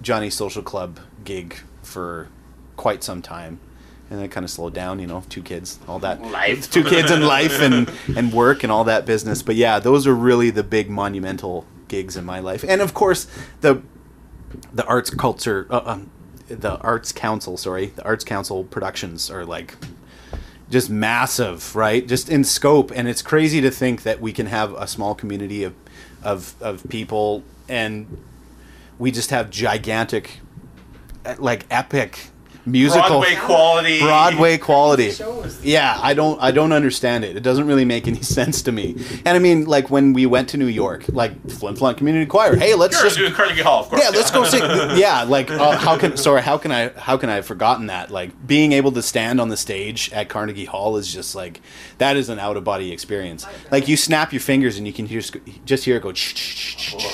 johnny 0.00 0.30
social 0.30 0.62
club 0.62 0.98
gig 1.24 1.56
for 1.82 2.28
quite 2.76 3.04
some 3.04 3.22
time 3.22 3.60
and 4.12 4.18
then 4.18 4.26
it 4.26 4.30
kind 4.30 4.44
of 4.44 4.50
slowed 4.50 4.74
down 4.74 4.98
you 5.00 5.06
know 5.06 5.24
two 5.30 5.42
kids 5.42 5.78
all 5.88 5.98
that. 6.00 6.20
Life. 6.20 6.70
two 6.70 6.84
kids 6.84 7.10
and 7.10 7.24
life 7.24 7.62
and 7.62 7.90
and 8.14 8.30
work 8.30 8.62
and 8.62 8.70
all 8.70 8.84
that 8.84 9.06
business. 9.06 9.42
But 9.42 9.56
yeah 9.56 9.78
those 9.78 10.06
are 10.06 10.14
really 10.14 10.50
the 10.50 10.62
big 10.62 10.90
monumental 10.90 11.66
gigs 11.88 12.14
in 12.14 12.26
my 12.26 12.38
life. 12.38 12.62
And 12.62 12.82
of 12.82 12.92
course 12.92 13.26
the 13.62 13.82
the 14.70 14.84
arts 14.84 15.08
culture 15.08 15.66
uh, 15.70 15.80
um, 15.86 16.10
the 16.46 16.76
arts 16.80 17.10
council 17.10 17.56
sorry. 17.56 17.86
The 17.86 18.04
arts 18.04 18.22
council 18.22 18.64
productions 18.64 19.30
are 19.30 19.46
like 19.46 19.76
just 20.68 20.90
massive 20.90 21.74
right? 21.74 22.06
Just 22.06 22.28
in 22.28 22.44
scope. 22.44 22.92
And 22.94 23.08
it's 23.08 23.22
crazy 23.22 23.62
to 23.62 23.70
think 23.70 24.02
that 24.02 24.20
we 24.20 24.34
can 24.34 24.44
have 24.46 24.74
a 24.74 24.86
small 24.86 25.14
community 25.14 25.64
of 25.64 25.74
of, 26.22 26.54
of 26.60 26.86
people 26.90 27.44
and 27.66 28.18
we 28.98 29.10
just 29.10 29.30
have 29.30 29.48
gigantic 29.48 30.40
like 31.38 31.64
epic 31.70 32.28
musical 32.64 33.20
Broadway 33.20 33.34
quality. 33.36 34.00
Broadway 34.00 34.58
quality. 34.58 35.12
Yeah, 35.62 35.98
I 36.00 36.14
don't 36.14 36.40
I 36.42 36.50
don't 36.50 36.72
understand 36.72 37.24
it. 37.24 37.36
It 37.36 37.42
doesn't 37.42 37.66
really 37.66 37.84
make 37.84 38.06
any 38.06 38.22
sense 38.38 38.62
to 38.62 38.72
me. 38.72 38.96
And 39.24 39.28
I 39.36 39.38
mean, 39.38 39.64
like 39.66 39.90
when 39.90 40.12
we 40.12 40.26
went 40.26 40.48
to 40.50 40.56
New 40.56 40.66
York, 40.66 41.04
like 41.08 41.32
Flin 41.50 41.74
Flon 41.74 41.96
Community 41.96 42.26
Choir. 42.26 42.56
Hey, 42.56 42.74
let's 42.74 42.96
Sure, 42.96 43.06
just 43.06 43.16
doing 43.18 43.32
Carnegie 43.32 43.62
Hall, 43.62 43.80
of 43.82 43.88
course. 43.88 44.02
yeah, 44.02 44.10
let's 44.10 44.30
go 44.30 44.44
sing. 44.44 44.62
Yeah, 44.98 45.22
like 45.24 45.50
uh, 45.50 45.76
how 45.78 45.96
can 45.98 46.16
sorry, 46.16 46.42
how 46.42 46.58
can 46.58 46.70
I 46.70 46.88
how 46.90 47.16
can 47.16 47.28
I 47.30 47.36
have 47.36 47.46
forgotten 47.46 47.86
that? 47.86 48.10
Like 48.10 48.46
being 48.46 48.72
able 48.72 48.92
to 48.92 49.02
stand 49.02 49.40
on 49.40 49.48
the 49.48 49.56
stage 49.56 50.12
at 50.12 50.28
Carnegie 50.28 50.64
Hall 50.66 50.96
is 50.96 51.12
just 51.12 51.34
like 51.34 51.60
that 51.98 52.16
is 52.16 52.28
an 52.28 52.38
out 52.38 52.56
of 52.56 52.64
body 52.64 52.92
experience. 52.92 53.46
Like 53.70 53.88
you 53.88 53.96
snap 53.96 54.32
your 54.32 54.40
fingers 54.40 54.76
and 54.78 54.86
you 54.86 54.92
can 54.92 55.06
hear 55.06 55.20
just 55.64 55.84
hear 55.84 55.96
it 55.96 56.02
go 56.02 56.12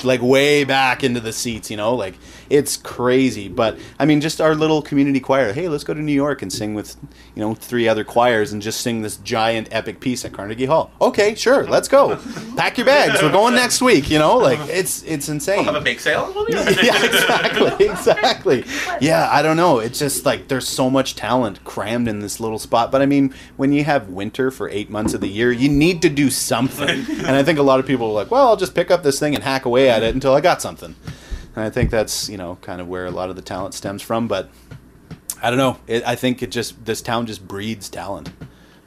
like 0.03 0.21
way 0.21 0.63
back 0.63 1.03
into 1.03 1.19
the 1.19 1.31
seats. 1.33 1.71
You 1.71 1.77
know, 1.77 1.95
like 1.95 2.15
it's 2.49 2.77
crazy. 2.77 3.47
But 3.47 3.77
I 3.99 4.05
mean, 4.05 4.21
just 4.21 4.41
our 4.41 4.55
little 4.55 4.81
community 4.81 5.19
choir. 5.19 5.53
Hey, 5.53 5.67
let's 5.67 5.83
go 5.83 5.93
to 5.93 6.01
New 6.01 6.13
York 6.13 6.41
and 6.41 6.51
sing 6.51 6.73
with 6.73 6.95
you 7.35 7.41
know 7.41 7.53
three 7.53 7.87
other 7.87 8.03
choirs 8.03 8.51
and 8.51 8.61
just 8.61 8.81
sing 8.81 9.01
this 9.01 9.17
giant 9.17 9.67
epic 9.71 9.99
piece 9.99 10.25
at 10.25 10.33
Carnegie 10.33 10.65
Hall. 10.65 10.91
Okay, 11.01 11.35
sure, 11.35 11.65
let's 11.65 11.87
go. 11.87 12.19
Pack 12.55 12.77
your 12.77 12.85
bags. 12.85 13.21
We're 13.21 13.31
going 13.31 13.55
next 13.55 13.81
week. 13.81 14.09
You 14.09 14.19
know, 14.19 14.37
like 14.37 14.59
it's 14.69 15.03
it's 15.03 15.29
insane 15.29 15.63
Have 15.65 15.75
a 15.75 15.81
bake 15.81 15.99
sale? 15.99 16.31
Well, 16.35 16.45
yeah. 16.49 16.69
yeah, 16.83 17.05
exactly, 17.05 17.85
exactly. 17.89 18.65
Yeah, 19.01 19.29
I 19.31 19.41
don't 19.41 19.57
know. 19.57 19.79
It's 19.79 19.99
just 19.99 20.25
like 20.25 20.47
there's 20.47 20.67
so 20.67 20.89
much 20.89 21.15
talent 21.15 21.63
crammed 21.63 22.07
in 22.07 22.19
this 22.19 22.39
little 22.39 22.59
spot. 22.59 22.91
But 22.91 23.01
I 23.01 23.05
mean, 23.05 23.33
when 23.57 23.71
you 23.71 23.83
have 23.83 24.09
winter 24.09 24.51
for 24.51 24.69
eight 24.69 24.89
months 24.89 25.13
of 25.13 25.21
the 25.21 25.29
year, 25.29 25.51
you 25.51 25.69
need 25.69 26.01
to 26.01 26.09
do 26.09 26.29
something. 26.29 26.89
and 26.89 27.35
I 27.35 27.43
think 27.43 27.59
a 27.59 27.63
lot 27.63 27.79
of 27.79 27.85
people 27.85 28.07
are 28.07 28.13
like, 28.13 28.31
well, 28.31 28.47
I'll 28.47 28.57
just 28.57 28.75
pick 28.75 28.91
up 28.91 29.03
this 29.03 29.19
thing 29.19 29.35
and 29.35 29.43
hack 29.43 29.65
away 29.65 29.89
at 29.89 30.03
it 30.03 30.13
until 30.13 30.33
I 30.33 30.41
got 30.41 30.61
something. 30.61 30.95
And 31.59 31.67
I 31.67 31.69
think 31.69 31.89
that's 31.91 32.29
you 32.29 32.37
know 32.37 32.57
kind 32.61 32.79
of 32.79 32.87
where 32.87 33.05
a 33.05 33.11
lot 33.11 33.29
of 33.29 33.35
the 33.35 33.41
talent 33.41 33.73
stems 33.73 34.01
from. 34.01 34.29
But 34.29 34.49
I 35.41 35.49
don't 35.49 35.57
know. 35.59 35.77
It, 35.87 36.03
I 36.07 36.15
think 36.15 36.41
it 36.41 36.51
just 36.51 36.85
this 36.85 37.01
town 37.01 37.25
just 37.25 37.45
breeds 37.45 37.89
talent. 37.89 38.31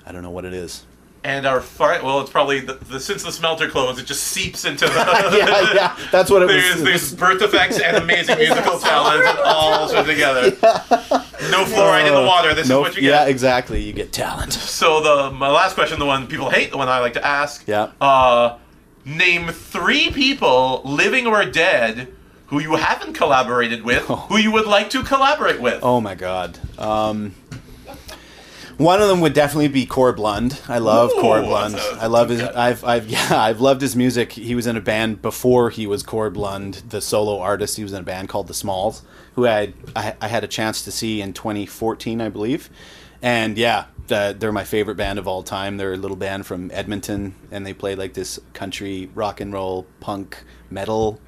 I 0.06 0.12
don't 0.12 0.22
know 0.22 0.30
what 0.30 0.46
it 0.46 0.54
is. 0.54 0.86
And 1.22 1.46
our 1.46 1.60
fi- 1.60 2.00
well, 2.02 2.20
it's 2.22 2.30
probably 2.30 2.60
the, 2.60 2.72
the 2.74 2.98
since 2.98 3.22
the 3.24 3.30
smelter 3.30 3.68
closed, 3.68 4.00
it 4.00 4.06
just 4.06 4.24
seeps 4.24 4.64
into 4.64 4.86
the. 4.86 4.90
yeah, 5.38 5.72
yeah, 5.74 5.96
that's 6.10 6.30
what 6.30 6.40
it 6.42 6.48
There's, 6.48 6.74
was. 6.76 6.82
there's 6.82 7.14
birth 7.14 7.42
effects 7.42 7.78
and 7.78 7.98
amazing 7.98 8.38
musical 8.38 8.78
talent 8.78 9.24
all 9.44 9.86
sort 9.88 10.00
of 10.00 10.06
together. 10.06 10.50
No 11.50 11.64
fluoride 11.64 12.08
in 12.08 12.14
the 12.14 12.24
water. 12.26 12.54
This 12.54 12.68
No- 12.70 12.78
is 12.80 12.88
what 12.88 12.96
you 12.96 13.02
get. 13.02 13.08
yeah, 13.10 13.26
exactly. 13.26 13.82
You 13.82 13.92
get 13.92 14.12
talent. 14.14 14.54
So 14.54 15.02
the 15.02 15.30
my 15.30 15.50
last 15.50 15.74
question, 15.74 15.98
the 15.98 16.06
one 16.06 16.26
people 16.26 16.48
hate, 16.48 16.70
the 16.70 16.78
one 16.78 16.88
I 16.88 17.00
like 17.00 17.12
to 17.12 17.24
ask. 17.24 17.68
Yeah. 17.68 17.90
Uh, 18.00 18.56
name 19.04 19.48
three 19.48 20.10
people, 20.10 20.80
living 20.84 21.26
or 21.28 21.44
dead, 21.44 22.08
who 22.52 22.60
you 22.60 22.76
haven't 22.76 23.14
collaborated 23.14 23.82
with, 23.82 24.02
who 24.28 24.36
you 24.36 24.52
would 24.52 24.66
like 24.66 24.90
to 24.90 25.02
collaborate 25.02 25.58
with. 25.58 25.80
Oh 25.82 26.02
my 26.02 26.14
god. 26.14 26.58
Um, 26.78 27.34
one 28.76 29.00
of 29.00 29.08
them 29.08 29.22
would 29.22 29.32
definitely 29.32 29.68
be 29.68 29.86
Corb 29.86 30.18
Lund. 30.18 30.60
I 30.68 30.76
love 30.76 31.12
Ooh, 31.16 31.20
Corb 31.22 31.46
Lund. 31.46 31.74
that's 31.74 31.92
a- 31.92 32.02
I 32.02 32.06
love 32.08 32.28
his. 32.28 32.42
I've, 32.42 32.84
I've, 32.84 33.06
yeah, 33.08 33.40
I've 33.40 33.62
loved 33.62 33.80
his 33.80 33.96
music. 33.96 34.32
He 34.32 34.54
was 34.54 34.66
in 34.66 34.76
a 34.76 34.82
band 34.82 35.22
before 35.22 35.70
he 35.70 35.86
was 35.86 36.02
Corb 36.02 36.36
Lund, 36.36 36.82
the 36.90 37.00
solo 37.00 37.40
artist. 37.40 37.78
He 37.78 37.82
was 37.84 37.94
in 37.94 38.00
a 38.00 38.04
band 38.04 38.28
called 38.28 38.48
the 38.48 38.54
Smalls, 38.54 39.02
who 39.34 39.46
I, 39.46 39.72
I, 39.96 40.14
I 40.20 40.28
had 40.28 40.44
a 40.44 40.48
chance 40.48 40.82
to 40.84 40.92
see 40.92 41.22
in 41.22 41.32
2014, 41.32 42.20
I 42.20 42.28
believe. 42.28 42.68
And 43.22 43.56
yeah, 43.56 43.86
the, 44.08 44.36
they're 44.38 44.52
my 44.52 44.64
favorite 44.64 44.96
band 44.96 45.18
of 45.18 45.26
all 45.26 45.42
time. 45.42 45.78
They're 45.78 45.94
a 45.94 45.96
little 45.96 46.18
band 46.18 46.44
from 46.44 46.70
Edmonton, 46.74 47.34
and 47.50 47.64
they 47.66 47.72
play 47.72 47.94
like 47.94 48.12
this 48.12 48.38
country 48.52 49.08
rock 49.14 49.40
and 49.40 49.54
roll, 49.54 49.86
punk, 50.00 50.44
metal, 50.68 51.18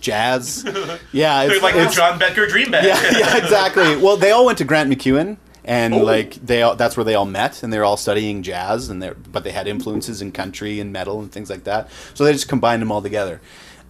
jazz. 0.00 0.64
Yeah, 1.12 1.42
it's 1.44 1.62
like 1.62 1.74
the 1.74 1.88
John 1.88 2.18
Becker 2.18 2.46
Dream 2.46 2.70
Band. 2.70 2.86
yeah, 2.90 3.02
yeah, 3.18 3.36
exactly. 3.36 3.96
Well, 3.96 4.16
they 4.16 4.30
all 4.30 4.44
went 4.46 4.58
to 4.58 4.64
Grant 4.64 4.90
MacEwan, 4.90 5.36
and 5.64 5.94
Oh. 5.94 5.98
like 6.02 6.34
they 6.34 6.62
all, 6.62 6.76
that's 6.76 6.96
where 6.96 7.04
they 7.04 7.14
all 7.14 7.24
met, 7.26 7.62
and 7.62 7.72
they 7.72 7.78
were 7.78 7.84
all 7.84 7.96
studying 7.96 8.42
jazz, 8.42 8.88
and 8.90 9.02
they 9.02 9.10
but 9.32 9.44
they 9.44 9.52
had 9.52 9.66
influences 9.66 10.20
in 10.22 10.32
country 10.32 10.80
and 10.80 10.92
metal 10.92 11.20
and 11.20 11.32
things 11.32 11.48
like 11.50 11.64
that. 11.64 11.88
So 12.14 12.24
they 12.24 12.32
just 12.32 12.48
combined 12.48 12.82
them 12.82 12.92
all 12.92 13.02
together. 13.02 13.40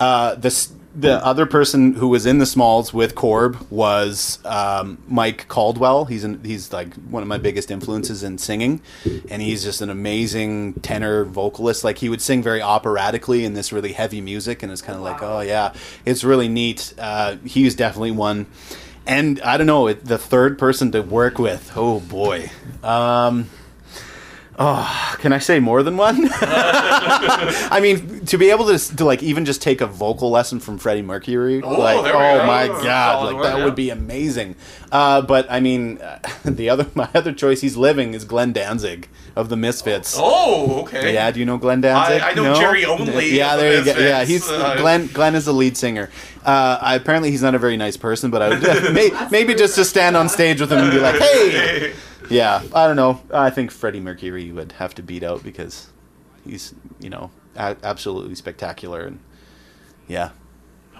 Uh, 0.01 0.35
this 0.37 0.73
the 0.99 1.25
other 1.25 1.47
person 1.47 1.95
who 1.95 2.09
was 2.09 2.27
in 2.27 2.39
the 2.39 2.47
Smalls 2.47 2.93
with 2.93 3.15
Corb 3.15 3.57
was 3.71 4.41
um, 4.45 4.99
Mike 5.07 5.47
Caldwell. 5.47 6.07
He's 6.07 6.27
he's 6.43 6.73
like 6.73 6.93
one 6.95 7.23
of 7.23 7.29
my 7.29 7.39
biggest 7.39 7.71
influences 7.71 8.25
in 8.25 8.37
singing, 8.39 8.81
and 9.31 9.41
he's 9.41 9.63
just 9.63 9.81
an 9.81 9.91
amazing 9.91 10.75
tenor 10.75 11.25
vocalist. 11.25 11.85
Like 11.85 11.99
he 11.99 12.09
would 12.09 12.21
sing 12.21 12.43
very 12.43 12.61
operatically 12.61 13.45
in 13.45 13.55
this 13.55 13.73
really 13.73 13.93
heavy 13.93 14.21
music, 14.21 14.63
and 14.65 14.73
it's 14.73 14.83
kind 14.83 14.97
of 14.97 15.03
like, 15.03 15.23
oh 15.23 15.41
yeah, 15.41 15.73
it's 16.05 16.25
really 16.25 16.49
neat. 16.49 16.95
Uh, 16.99 17.37
he's 17.45 17.77
definitely 17.77 18.11
one. 18.11 18.47
And 19.07 19.41
I 19.41 19.57
don't 19.57 19.67
know, 19.69 19.93
the 19.93 20.19
third 20.19 20.59
person 20.59 20.91
to 20.93 21.01
work 21.01 21.39
with. 21.39 21.73
Oh 21.77 22.01
boy. 22.01 22.51
Um, 22.83 23.49
oh, 24.59 25.17
can 25.21 25.33
I 25.33 25.39
say 25.39 25.61
more 25.61 25.83
than 25.83 25.97
one? 25.97 26.29
I 26.33 27.79
mean, 27.81 28.18
to 28.29 28.39
be 28.39 28.51
able 28.51 28.67
to, 28.67 28.79
to 28.97 29.05
like 29.05 29.23
even 29.23 29.45
just 29.45 29.61
take 29.61 29.81
a 29.81 29.87
vocal 29.87 30.31
lesson 30.31 30.61
from 30.61 30.79
Freddie 30.79 31.03
Mercury, 31.03 31.61
Oh, 31.63 31.79
like 31.81 31.99
oh 31.99 32.03
go. 32.13 32.47
my 32.47 32.67
Solid 32.67 32.83
god, 32.85 33.35
like 33.35 33.43
that 33.43 33.59
yeah. 33.59 33.65
would 33.65 33.75
be 33.75 33.91
amazing. 33.91 34.57
Uh, 34.93 35.21
but 35.23 35.47
I 35.51 35.61
mean, 35.61 35.99
uh, 35.99 36.19
the 36.45 36.69
other 36.71 36.87
my 36.95 37.09
other 37.15 37.33
choice, 37.33 37.61
he's 37.61 37.77
living, 37.77 38.15
is 38.15 38.25
Glenn 38.25 38.53
Danzig 38.53 39.09
of 39.37 39.49
the 39.49 39.57
Misfits. 39.57 40.17
Oh, 40.19 40.83
okay. 40.83 41.13
Yeah, 41.15 41.31
do 41.31 41.41
you 41.41 41.47
know 41.47 41.59
Glenn 41.59 41.81
Danzig? 41.81 42.21
I- 42.23 42.31
I 42.31 42.35
know 42.35 42.55
Jerry 42.55 42.85
Only 42.85 43.31
Yeah, 43.37 43.57
the 43.57 43.63
there 43.63 43.79
you 43.79 43.85
go. 43.85 43.99
Yeah, 43.99 44.25
he's 44.25 44.49
Uh, 44.49 44.77
Glenn. 44.77 45.07
Glenn 45.09 45.35
is 45.35 45.45
the 45.45 45.53
lead 45.53 45.77
singer. 45.77 46.11
Uh, 46.45 46.79
I, 46.81 46.95
apparently, 46.95 47.31
he's 47.31 47.43
not 47.43 47.55
a 47.55 47.59
very 47.59 47.77
nice 47.77 47.97
person, 47.97 48.31
but 48.31 48.41
I 48.43 48.49
would 48.51 48.63
may, 48.95 49.11
maybe 49.31 49.55
just 49.55 49.75
to 49.75 49.85
stand 49.85 50.17
on 50.17 50.29
stage 50.29 50.61
with 50.61 50.73
him 50.73 50.79
and 50.79 50.91
be 50.93 50.99
like, 51.01 51.17
"Hey." 51.21 51.93
Yeah, 52.31 52.63
I 52.75 52.87
don't 52.87 52.97
know. 52.97 53.21
I 53.33 53.49
think 53.51 53.71
Freddie 53.71 54.01
Mercury 54.01 54.53
would 54.53 54.73
have 54.73 54.95
to 54.97 55.03
beat 55.03 55.23
out 55.23 55.43
because 55.43 55.87
he's, 56.47 56.75
you 57.01 57.09
know, 57.09 57.31
a- 57.59 57.77
absolutely 57.83 58.35
spectacular 58.35 59.03
and 59.03 59.19
yeah. 60.07 60.31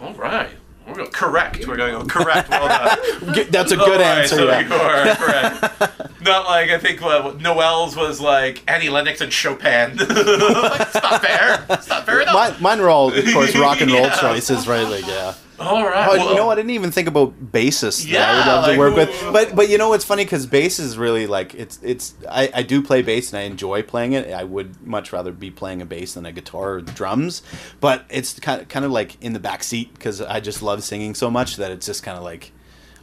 All 0.01 0.13
right. 0.15 0.51
We're 0.87 0.95
going 0.95 1.11
correct. 1.11 1.67
We're 1.67 1.77
going 1.77 2.07
to 2.07 2.13
correct. 2.13 2.49
Well 2.49 2.69
done. 2.69 3.47
That's 3.51 3.73
a 3.73 3.77
good 3.77 4.01
right, 4.01 4.21
answer. 4.21 4.37
So 4.37 4.47
yeah. 4.47 4.61
you 4.69 4.75
are 4.75 5.15
correct. 5.17 6.21
Not 6.23 6.47
like 6.47 6.71
I 6.71 6.79
think 6.79 7.03
uh, 7.03 7.33
Noel's 7.41 7.95
was 7.97 8.21
like 8.21 8.63
Annie 8.71 8.89
Lennox 8.89 9.21
and 9.21 9.33
Chopin. 9.33 9.97
like, 9.97 10.09
it's 10.09 10.95
not 10.95 11.23
fair. 11.23 11.67
It's 11.71 11.89
not 11.89 12.05
fair 12.07 12.23
enough. 12.23 12.35
Mine, 12.35 12.55
mine 12.61 12.81
were 12.81 12.91
all, 12.91 13.13
of 13.13 13.25
course, 13.33 13.55
rock 13.57 13.81
and 13.81 13.91
roll 13.91 14.03
Yeah. 14.03 14.17
choices, 14.21 14.67
right? 14.67 14.83
Like, 14.89 15.07
yeah. 15.07 15.35
All 15.61 15.85
right. 15.85 16.09
Oh, 16.09 16.17
well, 16.17 16.31
you 16.31 16.37
know. 16.37 16.51
I 16.51 16.55
didn't 16.55 16.71
even 16.71 16.93
think 16.93 17.09
about 17.09 17.53
bassists 17.53 18.09
that 18.11 18.29
I 18.29 18.37
would 18.37 18.47
love 18.47 18.71
to 18.71 18.79
work 18.79 18.95
with. 18.95 19.33
But 19.33 19.57
but 19.57 19.69
you 19.69 19.77
know 19.77 19.89
what's 19.89 20.05
funny 20.05 20.25
because 20.25 20.47
bass 20.47 20.79
is 20.79 20.97
really 20.97 21.27
like 21.27 21.55
it's 21.55 21.81
it's 21.83 22.15
I, 22.29 22.51
I 22.55 22.63
do 22.63 22.81
play 22.83 23.03
bass 23.03 23.33
and 23.33 23.41
I 23.41 23.43
enjoy 23.43 23.83
playing 23.83 24.13
it. 24.13 24.33
I 24.33 24.45
would 24.45 24.87
much 24.87 25.13
rather 25.13 25.33
be 25.33 25.51
playing 25.51 25.83
a 25.83 25.87
bass 25.87 26.15
than 26.15 26.27
a 26.27 26.33
guitar 26.33 26.75
or 26.75 26.81
drums. 26.81 27.43
But 27.81 28.05
it's 28.09 28.39
kind 28.39 28.63
of 28.63 28.69
kind 28.69 28.85
of 28.85 28.93
like 28.93 29.21
in 29.23 29.33
the 29.33 29.41
back 29.41 29.63
seat 29.65 29.93
because 29.95 30.21
I 30.21 30.41
just 30.41 30.63
love 30.63 30.85
singing 30.85 31.15
so 31.15 31.31
much 31.31 31.57
that 31.57 31.71
it's 31.73 31.87
just 31.87 32.03
kind 32.03 32.17
of 32.17 32.23
like 32.23 32.53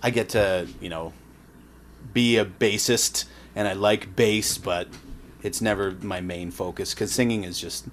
I 0.01 0.09
get 0.09 0.29
to 0.29 0.67
you 0.79 0.89
know 0.89 1.11
be 2.13 2.37
a 2.37 2.45
bassist 2.45 3.25
and 3.55 3.67
I 3.67 3.73
like 3.73 4.15
bass, 4.15 4.57
but 4.57 4.87
it's 5.43 5.61
never 5.61 5.91
my 6.01 6.21
main 6.21 6.51
focus 6.51 6.93
because 6.93 7.11
singing 7.11 7.43
is 7.43 7.59
just. 7.59 7.85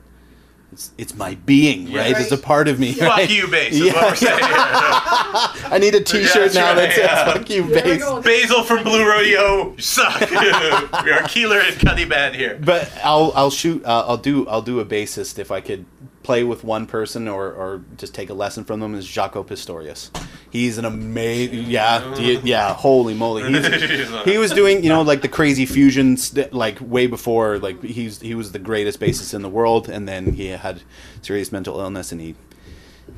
It's, 0.73 0.91
it's 0.97 1.15
my 1.15 1.35
being, 1.35 1.93
right? 1.93 2.19
It's 2.19 2.33
a 2.33 2.39
part 2.39 2.67
of 2.67 2.81
me. 2.81 2.93
Fuck 2.93 3.09
right? 3.09 3.31
you, 3.31 3.47
bass. 3.47 3.75
Yeah, 3.75 3.93
what 3.93 4.11
we're 4.11 4.17
saying. 4.17 4.39
I 4.43 5.79
need 5.79 5.95
a 5.95 6.03
T-shirt 6.03 6.35
that's 6.35 6.55
now 6.55 6.69
right, 6.69 6.77
that 6.77 6.93
says 6.93 7.05
yeah. 7.05 7.33
"Fuck 7.33 7.51
you, 7.51 7.67
There 7.69 7.83
bass." 7.83 8.03
Bazil 8.03 8.65
from 8.65 8.83
Blue 8.83 9.07
Rodeo, 9.07 9.73
you 9.73 9.83
suck. 9.83 10.19
we 10.31 10.37
are 10.37 11.23
Keelor 11.29 11.63
and 11.63 11.79
Cuddy 11.79 12.07
band 12.07 12.37
here. 12.37 12.59
But 12.59 12.91
I'll 13.05 13.33
I'll 13.35 13.51
shoot. 13.51 13.85
Uh, 13.85 14.07
I'll 14.09 14.17
do 14.17 14.49
I'll 14.49 14.63
do 14.63 14.81
a 14.81 14.87
bassist 14.87 15.39
if 15.39 15.51
I 15.51 15.61
could 15.61 15.85
play 16.23 16.45
with 16.45 16.65
one 16.65 16.87
person 16.87 17.29
or, 17.29 17.53
or 17.53 17.85
just 17.97 18.15
take 18.15 18.31
a 18.31 18.35
lesson 18.35 18.65
from 18.65 18.81
them. 18.81 18.95
Is 18.95 19.07
Jaco 19.07 19.47
Pastorius? 19.47 20.11
He's 20.51 20.79
an 20.79 20.85
amazing. 20.85 21.65
Yeah, 21.71 22.15
yeah. 22.19 22.75
Holy 22.75 23.15
moly! 23.15 23.45
He's, 23.53 24.25
he 24.25 24.39
was 24.39 24.53
doing 24.53 24.83
you 24.83 24.89
know 24.89 25.03
like 25.03 25.23
the 25.23 25.29
crazy 25.29 25.67
fusions, 25.67 26.37
like 26.53 26.79
way 26.81 27.07
before 27.07 27.59
like 27.59 27.83
he's 27.83 28.21
he 28.21 28.35
was 28.35 28.53
the 28.53 28.59
greatest 28.59 29.01
bassist 29.01 29.35
in 29.35 29.43
the 29.43 29.49
world, 29.49 29.89
and 29.89 30.09
then 30.09 30.33
he 30.33 30.49
had 30.49 30.83
serious 31.23 31.53
mental 31.53 31.81
illness 31.81 32.13
and 32.13 32.21
he. 32.21 32.35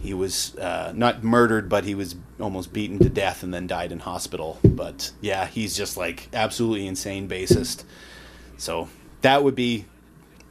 He 0.00 0.12
was 0.12 0.56
uh, 0.56 0.92
not 0.94 1.22
murdered, 1.22 1.68
but 1.68 1.84
he 1.84 1.94
was 1.94 2.16
almost 2.40 2.72
beaten 2.72 2.98
to 2.98 3.08
death 3.08 3.42
and 3.42 3.54
then 3.54 3.66
died 3.66 3.92
in 3.92 4.00
hospital. 4.00 4.58
But 4.62 5.12
yeah, 5.20 5.46
he's 5.46 5.76
just 5.76 5.96
like 5.96 6.28
absolutely 6.32 6.86
insane 6.86 7.28
bassist. 7.28 7.84
So 8.56 8.88
that 9.20 9.44
would 9.44 9.54
be. 9.54 9.86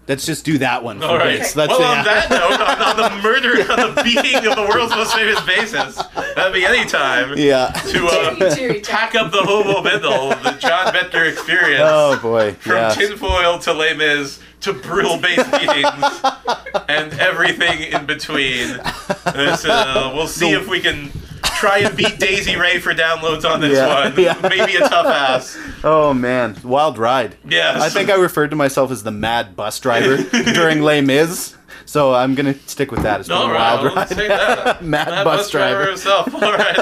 Let's 0.08 0.26
just 0.26 0.44
do 0.44 0.58
that 0.58 0.84
one. 0.84 1.00
For 1.00 1.06
All 1.06 1.18
right. 1.18 1.40
bass. 1.40 1.56
Let's, 1.56 1.70
well, 1.70 1.82
yeah. 1.82 2.00
on 2.00 2.06
that 2.06 2.30
note, 2.30 2.60
on, 2.60 3.04
on 3.04 3.18
the 3.18 3.24
murder, 3.24 3.72
on 3.72 3.96
the 3.96 4.04
beating 4.04 4.36
of 4.36 4.56
the 4.56 4.68
world's 4.70 4.94
most 4.94 5.16
famous 5.16 5.40
bassist, 5.42 6.36
that'd 6.36 6.54
be 6.54 6.66
any 6.66 6.86
time 6.88 7.38
yeah. 7.38 7.68
to 7.68 8.06
uh, 8.08 8.36
Cheery, 8.36 8.56
cheery, 8.56 8.80
pack 8.82 9.16
up 9.16 9.32
the 9.32 9.42
hobo 9.42 9.82
bindle, 9.82 10.30
the 10.30 10.58
John 10.60 10.94
Bettger 10.94 11.32
experience. 11.32 11.84
Oh 11.86 12.20
boy. 12.22 12.54
From 12.54 12.74
yes. 12.74 12.98
tinfoil 12.98 13.60
to 13.60 13.74
Les 13.74 13.94
Mis 13.94 14.40
to 14.62 14.74
brutal 14.74 15.18
bass 15.18 15.44
beatings 15.52 16.84
and 16.90 17.14
everything 17.20 17.94
in 17.94 18.06
between. 18.06 18.80
It's, 19.26 19.66
uh, 19.66 20.12
we'll 20.14 20.28
see 20.28 20.52
if 20.52 20.68
we 20.68 20.82
can 20.82 21.12
try 21.68 21.80
and 21.80 21.96
beat 21.96 22.20
Daisy 22.20 22.56
Ray 22.56 22.80
for 22.80 22.94
downloads 22.94 23.50
on 23.50 23.62
this 23.62 23.78
Yeah, 23.78 24.10
one. 24.10 24.14
yeah. 24.20 24.38
Maybe 24.42 24.76
a 24.76 24.80
tough 24.82 25.06
ass. 25.06 25.58
Oh 25.84 26.14
man, 26.14 26.58
wild 26.64 26.98
ride. 26.98 27.38
Yes. 27.48 27.82
I 27.82 27.90
think 27.90 28.10
I 28.10 28.16
referred 28.16 28.50
to 28.50 28.56
myself 28.56 28.92
as 28.92 29.04
the 29.04 29.12
mad 29.12 29.56
bus 29.56 29.80
driver 29.80 30.18
during 30.54 30.82
Les 30.82 31.02
Mis, 31.02 31.56
so 31.86 32.14
I'm 32.14 32.36
gonna 32.36 32.56
stick 32.68 32.92
with 32.92 33.04
that. 33.04 33.22
It's 33.22 33.30
been 33.30 33.38
All 33.38 33.50
a 33.50 33.54
right, 33.54 33.82
wild 33.84 33.96
ride. 33.96 34.18
Mad 34.82 35.08
Mad 35.10 35.24
bus 35.24 35.50
driver. 35.50 35.88
himself. 35.88 36.34
All 36.34 36.42
right. 36.42 36.76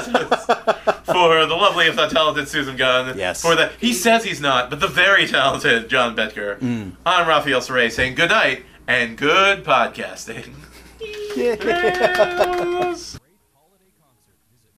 For 1.04 1.46
the 1.46 1.54
lovely, 1.56 1.86
if 1.86 1.96
not 1.96 2.10
talented, 2.10 2.48
Susan 2.48 2.76
Gunn. 2.76 3.16
Yes. 3.18 3.42
For 3.42 3.54
the 3.54 3.70
he 3.80 3.92
says 3.92 4.24
he's 4.24 4.40
not, 4.40 4.70
but 4.70 4.80
the 4.80 4.88
very 4.88 5.26
talented 5.26 5.88
John 5.88 6.16
Betker. 6.16 6.58
Mm. 6.58 6.92
I'm 7.06 7.28
Raphael 7.28 7.60
Saray 7.60 7.90
saying 7.90 8.14
good 8.14 8.30
night 8.30 8.64
and 8.86 9.16
good 9.16 9.64
podcasting. 9.64 10.54
Yes. 11.36 13.18